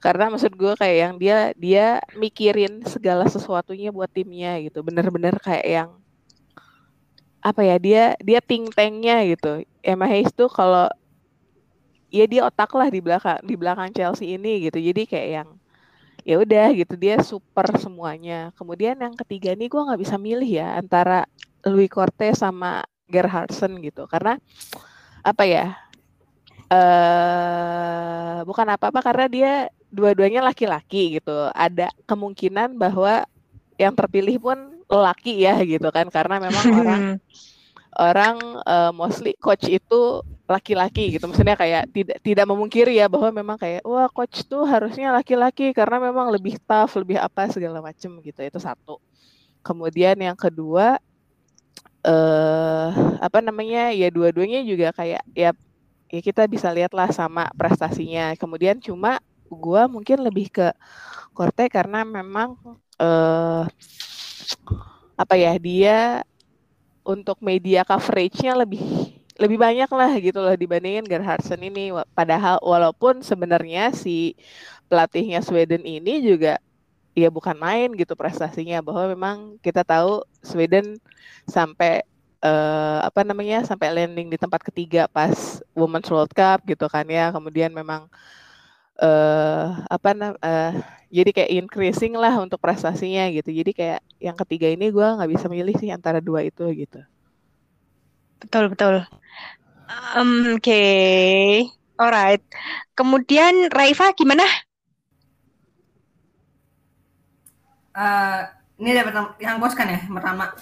[0.00, 1.86] Karena maksud gue kayak yang dia dia
[2.16, 4.80] mikirin segala sesuatunya buat timnya gitu.
[4.80, 5.90] Bener-bener kayak yang
[7.40, 9.64] apa ya dia dia think tanknya gitu.
[9.82, 10.88] Emma Hayes tuh kalau
[12.10, 14.78] ya dia otak lah di belakang di belakang Chelsea ini gitu.
[14.82, 15.48] Jadi kayak yang
[16.26, 18.50] ya udah gitu dia super semuanya.
[18.58, 21.24] Kemudian yang ketiga nih gue nggak bisa milih ya antara
[21.64, 24.38] Louis Cortez sama Gerhardsen gitu karena
[25.20, 25.66] apa ya
[26.70, 29.52] eh bukan apa-apa karena dia
[29.90, 33.26] dua-duanya laki-laki gitu ada kemungkinan bahwa
[33.74, 37.02] yang terpilih pun laki ya gitu kan karena memang orang
[37.98, 41.30] orang uh, mostly coach itu laki-laki gitu.
[41.30, 46.10] Maksudnya kayak tidak tidak memungkiri ya bahwa memang kayak wah coach tuh harusnya laki-laki karena
[46.10, 48.40] memang lebih tough lebih apa segala macem gitu.
[48.42, 48.98] Itu satu.
[49.62, 50.98] Kemudian yang kedua
[52.00, 55.52] eh apa namanya ya dua-duanya juga kayak ya
[56.10, 58.34] ya kita bisa lihatlah sama prestasinya.
[58.34, 60.74] Kemudian cuma gue mungkin lebih ke
[61.34, 62.58] Korte karena memang
[62.98, 63.64] eh
[65.14, 66.24] apa ya dia
[67.04, 68.82] untuk media coveragenya lebih
[69.40, 71.96] lebih banyak lah gitu loh dibandingin Gerhardsen ini.
[72.12, 74.36] Padahal walaupun sebenarnya si
[74.92, 76.60] pelatihnya Sweden ini juga
[77.16, 81.00] ya bukan main gitu prestasinya bahwa memang kita tahu Sweden
[81.48, 82.04] sampai
[82.44, 87.32] uh, apa namanya sampai landing di tempat ketiga pas Women's World Cup gitu kan ya
[87.34, 88.06] kemudian memang
[89.00, 90.72] uh, apa uh,
[91.10, 93.50] jadi kayak increasing lah untuk prestasinya gitu.
[93.50, 97.02] Jadi kayak yang ketiga ini gue nggak bisa milih sih antara dua itu gitu.
[98.38, 99.02] Betul betul.
[100.14, 100.62] Um, oke.
[100.62, 101.66] Okay.
[101.98, 102.40] alright.
[102.94, 104.46] Kemudian Raifa gimana?
[107.90, 108.46] Uh,
[108.78, 110.54] ini dapat yang bos kan ya pertama?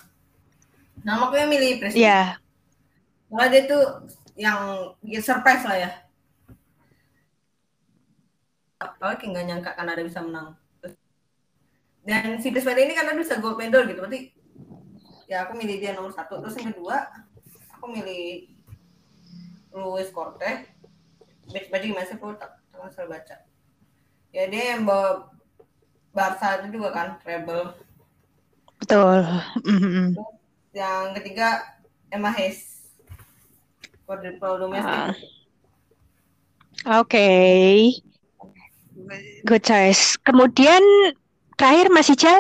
[1.04, 2.02] Nama yang milih presiden.
[2.02, 2.40] Iya.
[3.28, 3.46] yeah.
[3.52, 3.84] dia tuh
[4.34, 4.58] yang
[5.04, 5.90] ya surprise lah ya
[8.78, 10.54] Apalagi nggak nyangka Kanada bisa menang
[12.08, 14.32] dan si Chris ini karena bisa gold medal gitu berarti
[15.28, 17.04] ya aku milih dia nomor satu terus yang kedua
[17.76, 18.48] aku milih
[19.76, 20.72] Luis Corte
[21.52, 23.36] baca gimana sih aku tak tak baca
[24.32, 25.28] ya dia yang bawa
[26.16, 27.78] Barca itu juga kan Rebel.
[28.82, 29.22] Betul.
[29.62, 30.18] Mm-hmm.
[30.74, 31.78] Yang ketiga
[32.10, 32.90] Emma Hayes.
[34.02, 34.88] Quadruple domestic.
[34.88, 35.14] Uh,
[36.98, 37.06] Oke.
[37.06, 38.07] Okay.
[39.44, 40.16] Good choice.
[40.22, 40.80] Kemudian
[41.56, 42.38] terakhir Mas Ical?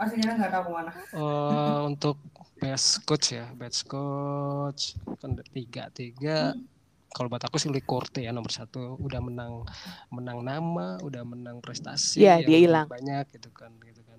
[0.00, 0.92] Ical nggak tahu mana.
[1.12, 2.16] Uh, untuk
[2.60, 6.56] best coach ya, best coach kan tiga tiga.
[6.56, 6.74] Hmm
[7.14, 9.62] kalau buat aku sih Lee Korte ya nomor satu udah menang
[10.10, 14.18] menang nama udah menang prestasi ya, dia hilang banyak gitu kan gitu kan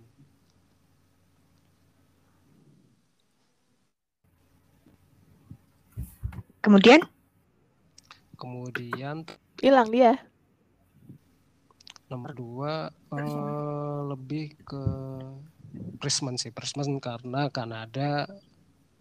[6.64, 7.04] kemudian
[8.40, 9.28] kemudian
[9.60, 10.24] hilang dia
[12.16, 12.74] nomor dua
[13.12, 14.84] uh, lebih ke
[16.00, 16.56] Prisman sih.
[16.56, 18.24] Prisman karena Kanada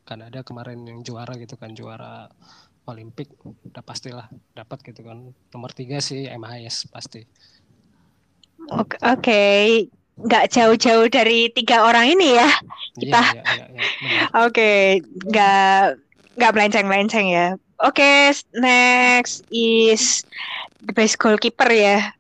[0.03, 2.27] Kanada kemarin yang juara gitu kan juara
[2.91, 4.27] Olimpik udah pastilah
[4.59, 5.31] dapat gitu kan.
[5.55, 7.23] Nomor tiga sih MHS pasti.
[8.75, 8.99] Oke.
[8.99, 9.87] Okay.
[10.15, 12.47] nggak jauh-jauh dari tiga orang ini ya
[13.03, 13.19] kita.
[13.19, 15.03] Iya, iya, iya, iya, oke okay.
[15.03, 15.83] nggak
[16.39, 17.59] nggak melenceng-melenceng ya.
[17.83, 20.23] Oke okay, next is
[20.87, 22.15] the best goalkeeper ya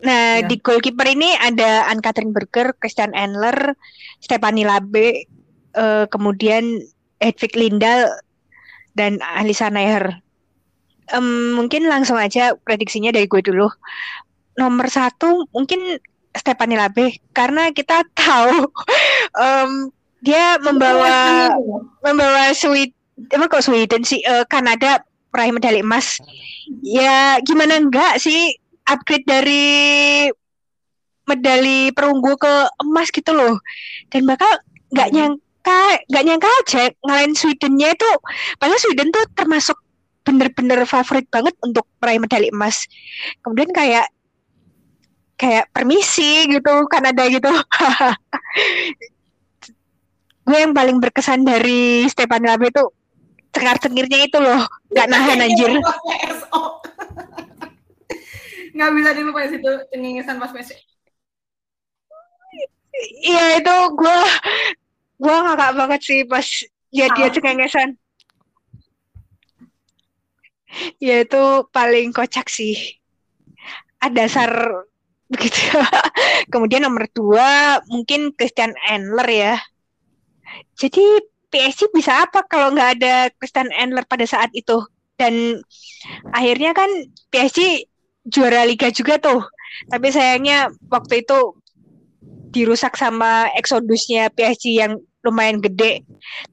[0.00, 0.48] nah yeah.
[0.48, 3.76] di goalkeeper ini ada Anne Catherine Berger Christian Endler
[4.20, 5.28] Stephanie Labe
[5.76, 6.80] uh, kemudian
[7.20, 8.08] Hedvig Lindahl
[8.96, 10.24] dan Alisa Nair.
[11.10, 13.66] Um, mungkin langsung aja prediksinya dari gue dulu.
[14.56, 15.98] Nomor satu mungkin
[16.32, 18.70] Stephanie Labe karena kita tahu
[19.36, 19.90] um,
[20.22, 21.50] dia membawa
[22.04, 22.94] membawa Sweden,
[23.32, 25.02] emang kok Sweden sih uh, Kanada
[25.34, 26.20] meraih medali emas.
[26.84, 28.54] Ya gimana enggak sih
[28.90, 30.26] upgrade dari
[31.30, 33.62] medali perunggu ke emas gitu loh.
[34.10, 34.50] Dan bakal
[34.90, 35.16] nggak hmm.
[35.16, 35.80] nyangka
[36.10, 38.10] nggak nyangka aja ngalahin Swedennya itu.
[38.58, 39.78] Padahal Sweden tuh termasuk
[40.26, 42.90] bener-bener favorit banget untuk meraih medali emas.
[43.46, 44.10] Kemudian kayak
[45.38, 47.48] kayak permisi gitu Kanada gitu.
[50.50, 52.82] Gue yang paling berkesan dari Stefan Labe itu
[53.54, 54.66] cengar cengirnya itu loh.
[54.90, 55.78] Nggak nahan anjir
[58.80, 60.72] nggak bisa dilupain situ cengengesan pas Messi
[63.00, 64.18] Iya itu gue
[65.20, 66.46] gue ngakak banget sih pas
[66.92, 67.96] ya dia cengengesan.
[71.02, 72.76] Ya itu paling kocak sih.
[74.00, 74.50] Ada dasar
[75.28, 75.60] begitu.
[76.52, 79.54] Kemudian nomor dua mungkin Christian Endler ya.
[80.76, 81.04] Jadi
[81.50, 84.82] PSG bisa apa kalau nggak ada Christian Endler pada saat itu?
[85.18, 85.60] Dan
[86.32, 86.88] akhirnya kan
[87.28, 87.90] PSG
[88.26, 89.40] juara liga juga tuh
[89.88, 91.56] tapi sayangnya waktu itu
[92.50, 96.02] dirusak sama eksodusnya PSG yang lumayan gede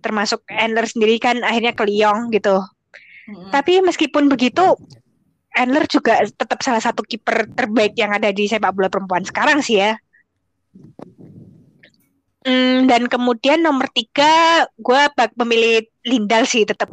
[0.03, 2.61] termasuk Endler sendiri kan akhirnya ke Lyon gitu
[3.27, 3.51] Mm-mm.
[3.51, 4.77] tapi meskipun begitu
[5.57, 9.81] Endler juga tetap salah satu kiper terbaik yang ada di sepak bola perempuan sekarang sih
[9.81, 9.97] ya
[12.47, 15.01] Hmm, dan kemudian nomor tiga, gue
[15.43, 16.87] memilih Lindal sih tetap.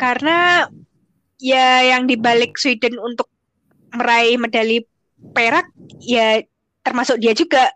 [0.00, 0.64] Karena
[1.36, 3.28] ya yang dibalik Sweden untuk
[3.92, 4.84] meraih medali
[5.36, 5.70] perak,
[6.02, 6.42] ya
[6.82, 7.70] termasuk dia juga.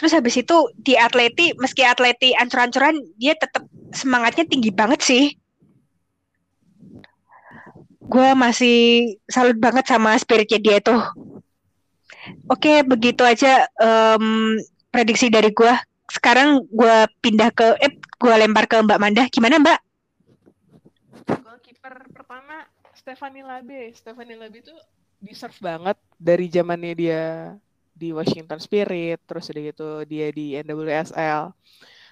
[0.00, 5.24] Terus habis itu di atleti, meski atleti ancur-ancuran, dia tetap semangatnya tinggi banget sih.
[8.00, 8.78] Gue masih
[9.28, 11.04] salut banget sama spiritnya dia tuh.
[12.48, 14.56] Oke, begitu aja em,
[14.88, 15.74] prediksi dari gue.
[16.10, 19.24] Sekarang gue pindah ke, eh, gue lempar ke Mbak Manda.
[19.30, 19.78] Gimana Mbak?
[21.44, 22.66] Goalkeeper pertama
[23.00, 23.96] Stephanie Labe.
[23.96, 24.76] Stephanie Labe itu
[25.16, 27.22] deserve banget dari zamannya dia
[27.96, 31.56] di Washington Spirit, terus udah gitu dia di NWSL.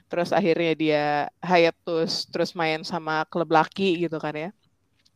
[0.08, 1.04] Terus akhirnya dia
[1.44, 4.50] hiatus, terus main sama klub laki gitu kan ya.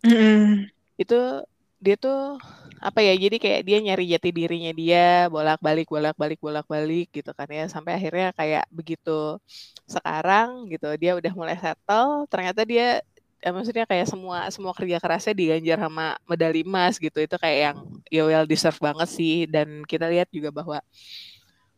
[0.04, 0.68] Mm-mm.
[1.00, 1.40] Itu
[1.80, 2.36] dia tuh
[2.82, 7.70] apa ya jadi kayak dia nyari jati dirinya dia bolak-balik bolak-balik bolak-balik gitu kan ya
[7.70, 9.38] sampai akhirnya kayak begitu
[9.86, 12.98] sekarang gitu dia udah mulai settle ternyata dia
[13.42, 17.18] eh, maksudnya kayak semua semua kerja kerasnya diganjar sama medali emas gitu.
[17.18, 17.78] Itu kayak yang
[18.14, 19.34] ya well deserve banget sih.
[19.50, 20.78] Dan kita lihat juga bahwa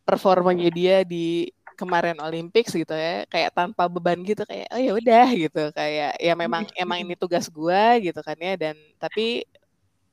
[0.05, 5.27] performanya dia di kemarin Olympics gitu ya kayak tanpa beban gitu kayak oh ya udah
[5.33, 5.61] gitu.
[5.75, 8.53] Kayak ya memang emang ini tugas gua gitu kan ya.
[8.55, 9.43] Dan tapi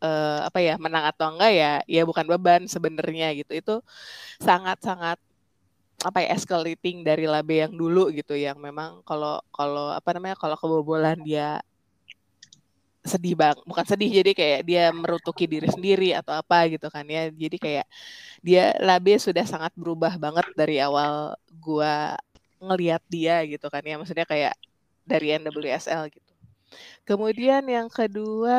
[0.03, 3.53] eh, apa ya menang atau enggak ya ya bukan beban sebenarnya gitu.
[3.61, 3.74] Itu
[4.42, 5.18] sangat sangat
[6.03, 10.59] apa ya escalating dari Labe yang dulu gitu yang memang kalau kalau apa namanya kalau
[10.59, 11.62] kebobolan dia
[13.03, 17.30] sedih bang bukan sedih jadi kayak dia merutuki diri sendiri atau apa gitu kan ya.
[17.30, 17.86] Jadi kayak
[18.42, 22.14] dia Labe sudah sangat berubah banget dari awal gua
[22.62, 24.55] ngelihat dia gitu kan ya maksudnya kayak
[25.03, 26.32] dari NWSL gitu.
[27.03, 28.59] Kemudian yang kedua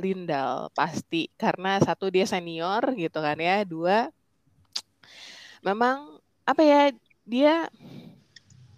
[0.00, 1.28] Lindal pasti.
[1.36, 3.62] Karena satu dia senior gitu kan ya.
[3.68, 4.08] Dua
[5.60, 6.13] memang
[6.44, 6.80] apa ya
[7.24, 7.54] dia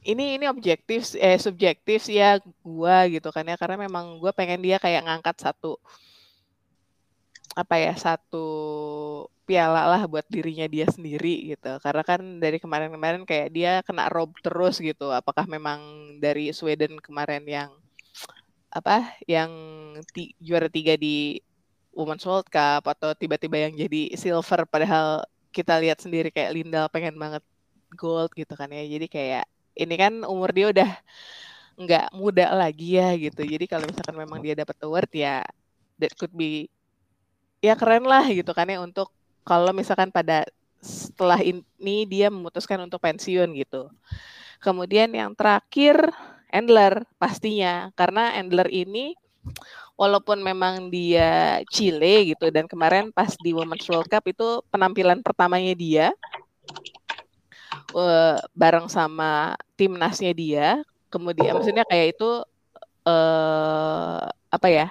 [0.07, 4.63] ini ini objektif eh subjektif sih ya gua gitu kan ya karena memang gua pengen
[4.63, 5.79] dia kayak ngangkat satu
[7.57, 8.47] apa ya satu
[9.49, 11.73] piala lah buat dirinya dia sendiri gitu.
[11.81, 15.09] Karena kan dari kemarin-kemarin kayak dia kena rob terus gitu.
[15.15, 15.81] Apakah memang
[16.21, 17.71] dari Sweden kemarin yang
[18.69, 19.49] apa yang
[20.13, 21.41] ti- juara tiga di
[21.97, 27.17] Women's World Cup atau tiba-tiba yang jadi silver padahal kita lihat sendiri kayak Lindal pengen
[27.17, 27.41] banget
[27.95, 28.83] gold gitu kan ya.
[28.83, 29.45] Jadi kayak
[29.77, 30.91] ini kan umur dia udah
[31.77, 33.45] nggak muda lagi ya gitu.
[33.45, 35.45] Jadi kalau misalkan memang dia dapat award ya
[36.01, 36.67] that could be
[37.61, 39.13] ya keren lah gitu kan ya untuk
[39.47, 40.45] kalau misalkan pada
[40.81, 43.93] setelah ini dia memutuskan untuk pensiun gitu.
[44.61, 46.01] Kemudian yang terakhir
[46.51, 47.93] Endler pastinya.
[47.93, 49.13] Karena Endler ini
[49.97, 55.73] walaupun memang dia Chile gitu dan kemarin pas di Women's World Cup itu penampilan pertamanya
[55.73, 56.07] dia
[57.95, 60.67] eh, bareng sama timnasnya dia
[61.13, 62.31] kemudian maksudnya kayak itu
[63.07, 64.21] eh
[64.51, 64.87] apa ya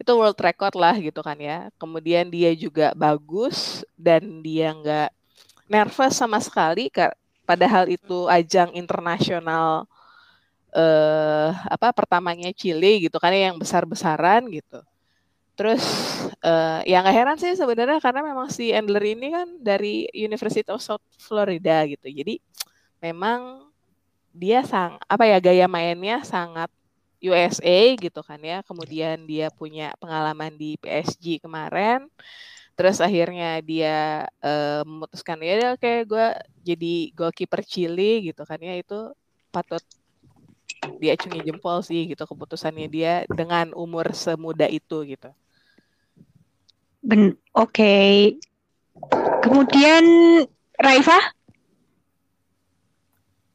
[0.00, 5.08] itu world record lah gitu kan ya kemudian dia juga bagus dan dia nggak
[5.70, 6.90] nervous sama sekali
[7.46, 9.86] padahal itu ajang internasional
[10.74, 14.78] eh apa pertamanya Chile gitu kan ya, yang besar-besaran gitu.
[15.60, 15.84] Terus
[16.40, 20.80] eh yang gak heran sih sebenarnya karena memang si Endler ini kan dari University of
[20.80, 22.08] South Florida gitu.
[22.08, 22.40] Jadi
[23.04, 23.68] memang
[24.32, 26.72] dia sang apa ya gaya mainnya sangat
[27.20, 28.64] USA gitu kan ya.
[28.64, 32.08] Kemudian dia punya pengalaman di PSG kemarin.
[32.72, 36.26] Terus akhirnya dia eh, memutuskan ya oke gue
[36.64, 39.12] jadi goalkeeper Chile gitu kan ya itu
[39.52, 39.84] patut
[41.00, 45.28] diacungi jempol sih gitu keputusannya dia dengan umur semuda itu gitu.
[47.56, 47.96] Oke.
[49.40, 50.04] Kemudian
[50.76, 51.18] Raifa?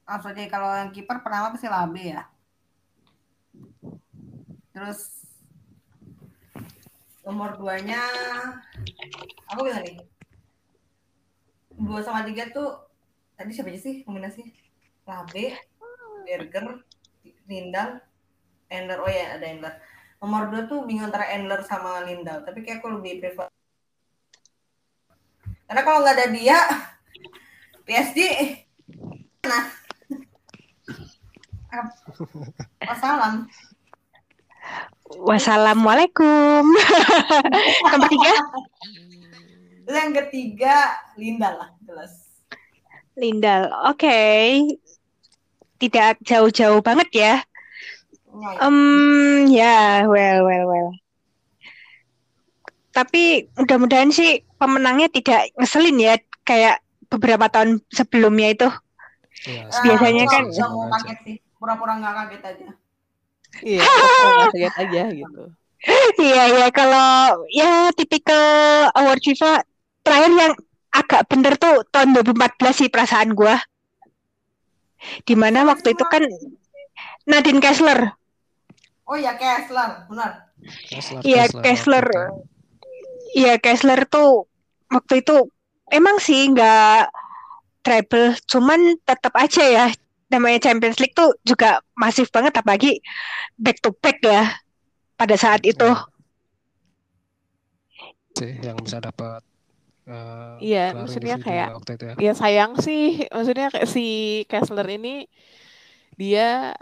[0.05, 2.23] Aja kalau yang kiper pertama pasti Labe ya.
[4.73, 5.25] Terus
[7.25, 7.97] nomor duanya
[9.49, 9.97] aku bilang nih
[11.73, 12.85] dua sama tiga tuh
[13.33, 14.53] tadi siapa aja sih nominasinya
[15.09, 15.57] Labe,
[16.25, 16.85] Berger,
[17.49, 18.01] Lindal,
[18.69, 18.99] Endler.
[19.01, 19.73] Oh ya ada Endler.
[20.19, 22.41] Nomor dua tuh bingung antara Endler sama Lindal.
[22.43, 23.47] Tapi kayak aku lebih prefer.
[25.65, 26.57] Karena kalau nggak ada dia,
[27.89, 28.19] PSG,
[29.45, 29.65] nah
[32.87, 33.49] Wassalam.
[35.05, 36.65] Wassalamualaikum.
[37.85, 38.31] Yang ketiga,
[39.85, 40.75] Terus yang ketiga
[41.13, 42.41] Linda lah jelas.
[43.13, 43.69] Lindal.
[43.85, 44.17] Oke.
[45.77, 47.33] Tidak jauh-jauh banget ya.
[48.59, 50.89] Um, ya, well, well, well.
[52.91, 56.79] Tapi mudah-mudahan sih pemenangnya tidak ngeselin ya, kayak
[57.11, 58.69] beberapa tahun sebelumnya itu.
[59.45, 61.35] Ya, biasanya aku kan- mau kaget sih.
[61.59, 62.67] Pura-pura nggak kaget aja.
[63.63, 63.79] Iya,
[64.51, 65.43] kaget aja gitu.
[66.17, 66.67] Iya, iya.
[66.73, 67.07] Kalau
[67.51, 68.41] ya tipikal
[68.95, 69.51] award FIFA
[70.01, 70.53] terakhir yang
[70.91, 73.59] agak bener tuh tahun 2014 sih perasaan gua.
[75.27, 76.23] Di mana waktu itu kan
[77.29, 78.15] Nadine Kessler.
[79.05, 80.31] Oh ya Kessler, benar.
[80.89, 82.05] Kessler, Iya, Kessler Kessler.
[82.05, 82.25] waktu itu.
[83.35, 84.49] Iya, Kessler tuh
[84.89, 85.35] waktu itu
[85.91, 87.11] emang sih nggak
[87.85, 89.85] treble, cuman tetap aja ya
[90.33, 92.97] namanya Champions League tuh juga masif banget apalagi
[93.61, 94.57] back to back ya
[95.19, 95.85] pada saat itu.
[98.35, 99.39] sih yang bisa dapat
[100.09, 102.15] eh, Iya, maksudnya kayak ya waktu itu ya.
[102.19, 104.05] ya sayang sih, maksudnya kayak si
[104.51, 105.23] Kessler ini
[106.19, 106.75] dia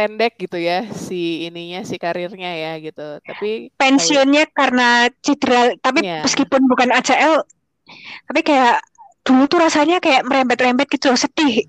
[0.00, 3.20] pendek gitu ya si ininya si karirnya ya gitu.
[3.20, 6.24] Tapi Pensiunnya karena cedera, tapi Iya.
[6.24, 7.44] meskipun bukan ACL,
[8.28, 8.80] tapi kayak
[9.26, 11.68] dulu tuh rasanya kayak merembet-rembet gitu sedih.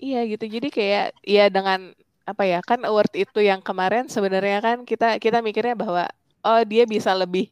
[0.00, 0.44] Iya gitu.
[0.46, 1.92] Jadi kayak ya dengan
[2.24, 6.06] apa ya kan award itu yang kemarin sebenarnya kan kita kita mikirnya bahwa
[6.46, 7.50] oh dia bisa lebih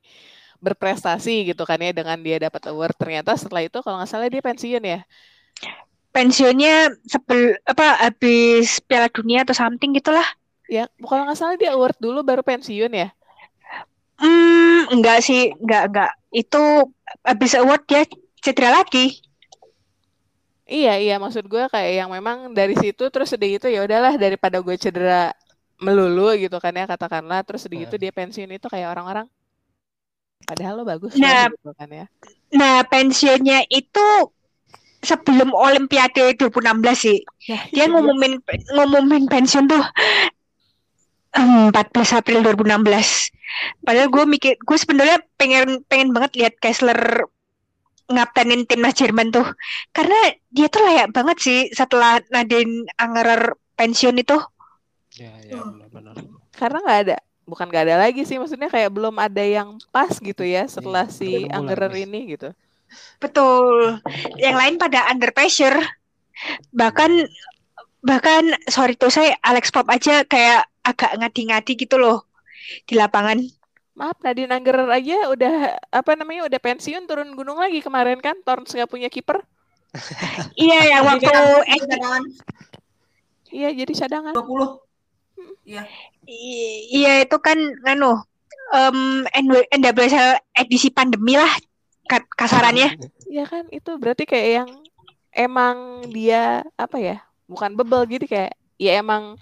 [0.64, 2.94] berprestasi gitu kan ya dengan dia dapat award.
[2.96, 5.00] Ternyata setelah itu kalau nggak salah dia pensiun ya.
[6.18, 10.26] Pensiunnya sebel apa habis Piala Dunia atau something gitulah.
[10.66, 13.08] Ya kalau nggak salah dia award dulu baru pensiun ya.
[14.18, 16.10] Hmm, enggak sih, enggak enggak.
[16.34, 16.90] Itu
[17.22, 18.02] habis award dia
[18.42, 19.22] cedera lagi.
[20.68, 24.60] Iya iya maksud gue kayak yang memang dari situ terus sedih itu ya udahlah daripada
[24.60, 25.32] gue cedera
[25.80, 29.24] melulu gitu kan ya katakanlah terus sedih itu dia pensiun itu kayak orang-orang
[30.44, 32.06] padahal lo bagus Nah, gitu kan ya.
[32.52, 34.06] Nah, pensiunnya itu
[35.08, 37.18] sebelum Olimpiade 2016 sih.
[37.48, 38.32] Ya, Dia itu ngumumin
[38.74, 39.84] ngumumin pensiun tuh
[41.38, 43.32] em, 14 April 2016.
[43.84, 46.98] Padahal gue mikir, gue sebenarnya pengen pengen banget lihat Kessler
[48.08, 49.44] ngaptenin timnas Jerman tuh,
[49.92, 50.16] karena
[50.48, 53.42] dia tuh layak banget sih setelah Nadine Angerer
[53.76, 54.36] pensiun itu.
[55.18, 56.14] Ya, ya benar-benar.
[56.54, 57.16] karena nggak ada
[57.48, 61.14] bukan nggak ada lagi sih maksudnya kayak belum ada yang pas gitu ya setelah Iya,
[61.18, 62.52] si Angerer ini gitu
[63.18, 63.98] Betul.
[64.36, 65.76] Yang lain pada under pressure.
[66.70, 67.10] Bahkan
[67.98, 72.24] bahkan sorry tuh saya Alex Pop aja kayak agak ngadi-ngadi gitu loh
[72.86, 73.38] di lapangan.
[73.98, 78.70] maaf Nadine Angerer aja udah apa namanya udah pensiun turun gunung lagi kemarin kan Torns
[78.70, 79.42] nggak punya kiper
[80.54, 82.22] Iya yang waktu cadangan
[83.50, 85.66] iya jadi cadangan 20.
[85.66, 85.82] Iya.
[86.30, 87.58] i- iya itu kan
[87.90, 88.22] anu
[88.70, 91.50] em NW NWSL edisi pandemi lah
[92.34, 92.96] kasarannya.
[93.28, 94.70] Iya kan itu berarti kayak yang
[95.32, 95.76] emang
[96.10, 99.36] dia apa ya bukan bebel gitu kayak ya emang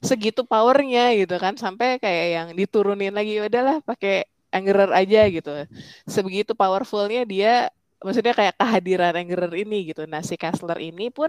[0.00, 5.52] segitu powernya gitu kan sampai kayak yang diturunin lagi "Ya udahlah pakai Angerer aja gitu.
[6.08, 7.68] Sebegitu powerfulnya dia
[8.00, 10.08] maksudnya kayak kehadiran Angerer ini gitu.
[10.08, 11.28] Nah si Kessler ini pun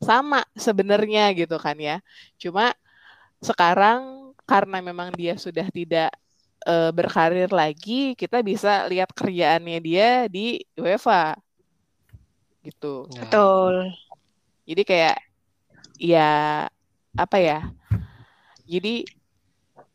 [0.00, 2.00] sama sebenarnya gitu kan ya.
[2.40, 2.72] Cuma
[3.42, 6.10] sekarang karena memang dia sudah tidak
[6.66, 11.36] eh, berkarir lagi kita bisa lihat kerjaannya dia di UEFA
[12.66, 13.74] gitu Ya, Betul.
[14.68, 15.16] jadi kayak
[16.00, 16.20] ya
[17.16, 17.58] apa ya
[18.66, 19.06] jadi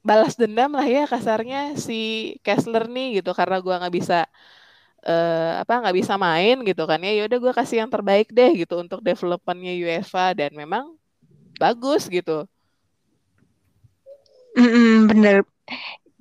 [0.01, 1.93] balas dendam lah ya kasarnya si
[2.45, 4.15] Kessler nih gitu karena gua nggak bisa
[5.05, 8.73] eh, apa nggak bisa main gitu kan ya yaudah gua kasih yang terbaik deh gitu
[8.83, 10.85] untuk developmentnya UEFA dan memang
[11.61, 12.45] bagus gitu
[14.57, 15.43] Mm-mm, bener.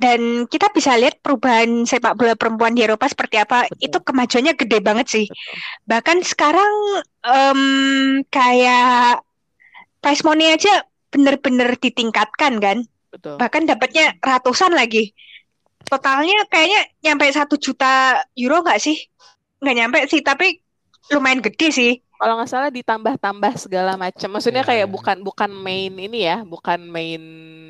[0.00, 3.68] Dan kita bisa lihat perubahan sepak bola perempuan di Eropa seperti apa.
[3.68, 3.84] Betul.
[3.84, 5.26] Itu kemajuannya gede banget sih.
[5.28, 5.56] Betul.
[5.92, 6.72] Bahkan sekarang
[7.28, 7.60] em,
[8.32, 9.20] kayak
[10.00, 12.78] prize money aja bener-bener ditingkatkan kan.
[13.12, 15.12] betul Bahkan dapatnya ratusan lagi.
[15.84, 18.96] Totalnya kayaknya nyampe satu juta euro nggak sih?
[19.60, 20.64] Nggak nyampe sih, tapi
[21.12, 21.92] lumayan gede sih.
[22.20, 24.92] Kalau nggak salah ditambah-tambah segala macam maksudnya Iya, kayak iya.
[24.92, 27.22] bukan bukan main ini ya bukan main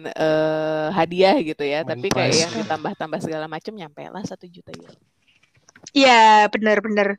[0.04, 2.42] eh, hadiah gitu ya Main tapi kayak prize.
[2.42, 4.98] yang ditambah-tambah segala macam nyampe lah satu juta euro
[5.90, 7.16] Iya, bener-bener.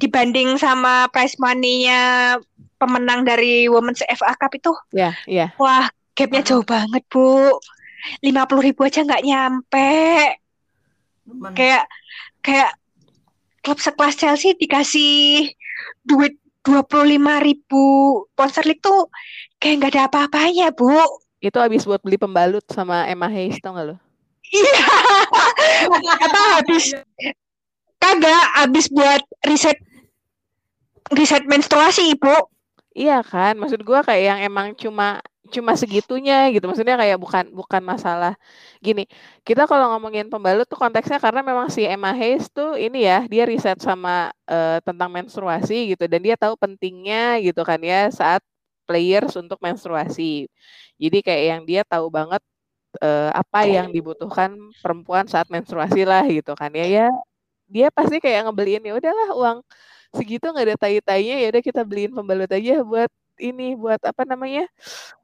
[0.00, 2.34] Dibanding sama prize money-nya
[2.80, 5.86] pemenang dari Women's FA Cup itu, ya iya wah,
[6.16, 7.60] gapnya jauh banget, Bu.
[8.24, 9.92] 50 ribu aja nggak nyampe.
[11.54, 11.84] Kayak
[12.42, 12.70] kayak
[13.62, 15.46] klub sekelas Chelsea dikasih
[16.02, 17.84] duit 25 ribu
[18.38, 19.10] sterling tuh
[19.58, 20.90] kayak nggak ada apa-apanya, Bu.
[21.42, 23.96] Itu habis buat beli pembalut sama Emma Hayes tau gak lo?
[24.46, 24.86] Iya.
[26.26, 26.94] Apa habis
[27.98, 29.78] kagak habis buat riset
[31.10, 32.34] riset menstruasi, Ibu.
[32.92, 36.64] Iya kan, maksud gua kayak yang emang cuma cuma segitunya gitu.
[36.70, 38.32] Maksudnya kayak bukan bukan masalah
[38.78, 39.08] gini.
[39.42, 43.42] Kita kalau ngomongin pembalut tuh konteksnya karena memang si Emma Hayes tuh ini ya, dia
[43.48, 48.42] riset sama eh, tentang menstruasi gitu dan dia tahu pentingnya gitu kan ya saat
[48.86, 50.46] players untuk menstruasi.
[51.02, 52.42] Jadi kayak yang dia tahu banget
[53.02, 56.86] eh, apa yang dibutuhkan perempuan saat menstruasi lah gitu kan ya.
[56.86, 57.06] Ya
[57.72, 59.58] dia pasti kayak ngebeliin ya udahlah uang
[60.12, 64.68] segitu nggak ada tai-tainya ya udah kita beliin pembalut aja buat ini buat apa namanya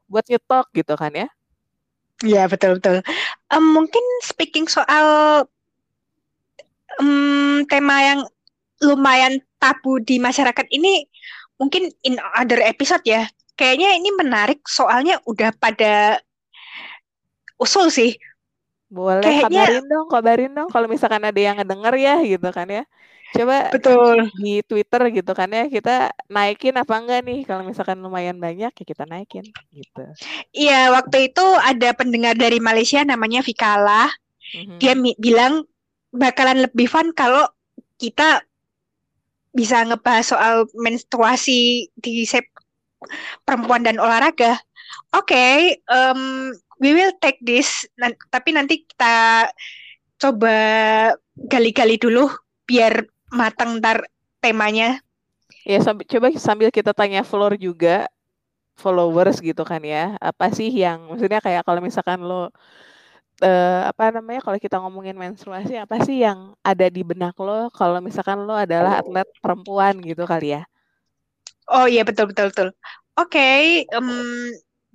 [0.09, 1.29] buat nyetok gitu kan ya
[2.19, 2.99] Iya, betul betul.
[3.47, 5.47] Em, mungkin speaking soal
[6.99, 8.21] em, tema yang
[8.83, 11.07] lumayan tabu di masyarakat ini
[11.59, 13.31] mungkin in other episode ya.
[13.55, 16.19] Kayaknya ini menarik soalnya udah pada
[17.55, 18.19] usul sih.
[18.89, 22.83] boleh Kayaknya- kabarin dong kabarin dong kalau misalkan ada yang ngedenger ya gitu kan ya
[23.29, 24.33] coba Betul.
[24.41, 28.85] di Twitter gitu kan ya kita naikin apa enggak nih kalau misalkan lumayan banyak ya
[28.87, 30.05] kita naikin gitu
[30.57, 34.09] Iya, waktu itu ada pendengar dari Malaysia namanya Vikala.
[34.57, 34.77] Mhm.
[34.81, 35.69] Dia bilang
[36.09, 37.45] bakalan lebih fun kalau
[38.01, 38.41] kita
[39.53, 42.49] bisa ngebahas soal menstruasi di sep
[43.45, 44.57] perempuan dan olahraga.
[45.13, 46.21] Oke, em,
[46.81, 47.85] we will take this.
[48.01, 49.49] Nan- tapi nanti kita
[50.19, 50.57] coba
[51.37, 52.27] gali-gali dulu
[52.67, 54.09] biar matang ntar
[54.41, 55.01] temanya.
[55.65, 58.09] Ya, sambil, coba sambil kita tanya floor juga,
[58.79, 60.17] followers gitu kan ya.
[60.21, 62.49] Apa sih yang, maksudnya kayak kalau misalkan lo,
[63.45, 68.01] eh, apa namanya, kalau kita ngomongin menstruasi, apa sih yang ada di benak lo kalau
[68.01, 70.63] misalkan lo adalah atlet perempuan gitu kali ya?
[71.69, 72.69] Oh iya betul betul betul.
[73.19, 74.09] Oke, em,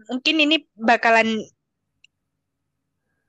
[0.10, 1.44] mungkin ini bakalan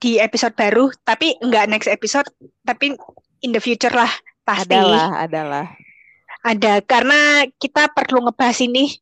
[0.01, 2.29] di episode baru, tapi nggak next episode,
[2.65, 2.97] tapi
[3.45, 4.09] in the future lah
[4.45, 5.67] pasti Adalah, adalah.
[6.45, 8.93] ada karena kita perlu ngebahas ini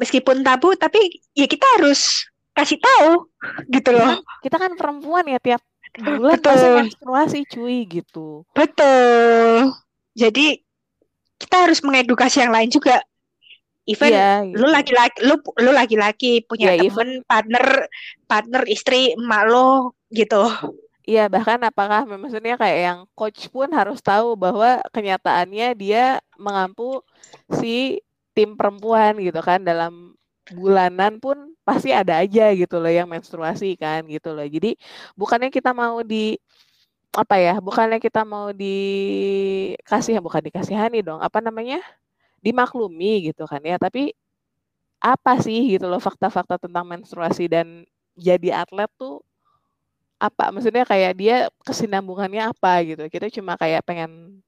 [0.00, 2.24] meskipun tabu, tapi ya kita harus
[2.56, 3.28] kasih tahu
[3.68, 4.22] gitu loh.
[4.40, 5.60] Kita kan perempuan ya tiap
[6.00, 8.42] bulan pasti menstruasi cuy gitu.
[8.56, 9.70] Betul.
[10.14, 10.58] Jadi
[11.38, 13.02] kita harus mengedukasi yang lain juga.
[13.84, 14.72] Even Iya, lu gitu.
[14.72, 17.84] laki-laki lu lu laki-laki punya Ya, temen partner
[18.24, 20.40] partner istri emak lo gitu
[21.04, 27.04] Iya, bahkan apakah maksudnya kayak yang coach pun harus tahu bahwa kenyataannya dia mengampu
[27.60, 28.00] si
[28.32, 30.16] tim perempuan gitu kan dalam
[30.56, 31.36] bulanan pun
[31.68, 34.48] pasti ada aja gitu loh yang menstruasi kan gitu loh.
[34.48, 34.80] Jadi
[35.12, 36.40] bukannya kita mau di
[37.16, 37.54] apa ya?
[37.60, 41.20] Bukannya kita mau dikasih bukan dikasihani dong.
[41.20, 41.80] Apa namanya?
[42.44, 43.76] Dimaklumi gitu kan ya.
[43.80, 44.12] Tapi
[45.02, 47.84] apa sih gitu loh fakta-fakta tentang menstruasi dan
[48.18, 49.22] jadi atlet tuh
[50.24, 53.02] apa maksudnya kayak dia kesinambungannya apa gitu.
[53.12, 54.40] Kita cuma kayak pengen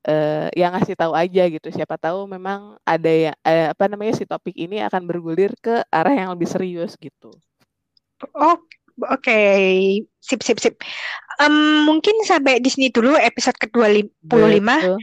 [0.00, 1.68] eh yang ngasih tahu aja gitu.
[1.70, 6.14] Siapa tahu memang ada ya eh, apa namanya si topik ini akan bergulir ke arah
[6.16, 7.30] yang lebih serius gitu.
[8.34, 8.56] Oh
[9.06, 9.40] oke.
[10.20, 10.74] Sip sip sip.
[11.40, 11.54] Em,
[11.88, 14.96] mungkin sampai di sini dulu episode ke-25 Betul.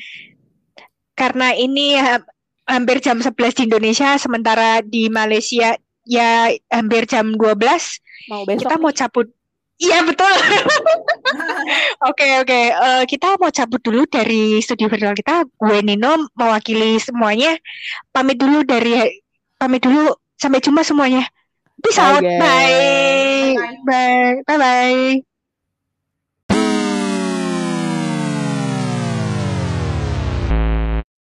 [1.18, 2.26] karena ini ha-
[2.70, 5.74] hampir jam 11 di Indonesia sementara di Malaysia
[6.06, 7.58] ya hampir jam 12
[8.30, 8.98] mau besok kita mau nih.
[9.02, 9.28] cabut
[9.82, 10.30] iya betul.
[12.10, 12.60] Oke oke.
[12.72, 15.44] Eh, kita mau cabut dulu dari studio virtual kita.
[15.58, 17.58] Gue Nino mewakili semuanya.
[18.14, 19.22] Pamit dulu dari
[19.60, 20.14] pamit dulu.
[20.38, 21.26] Sampai jumpa semuanya.
[21.82, 22.22] Peace Bye, out.
[22.22, 22.42] Guys.
[23.84, 24.42] bye.
[24.46, 24.58] Bye bye.
[24.58, 25.37] Bye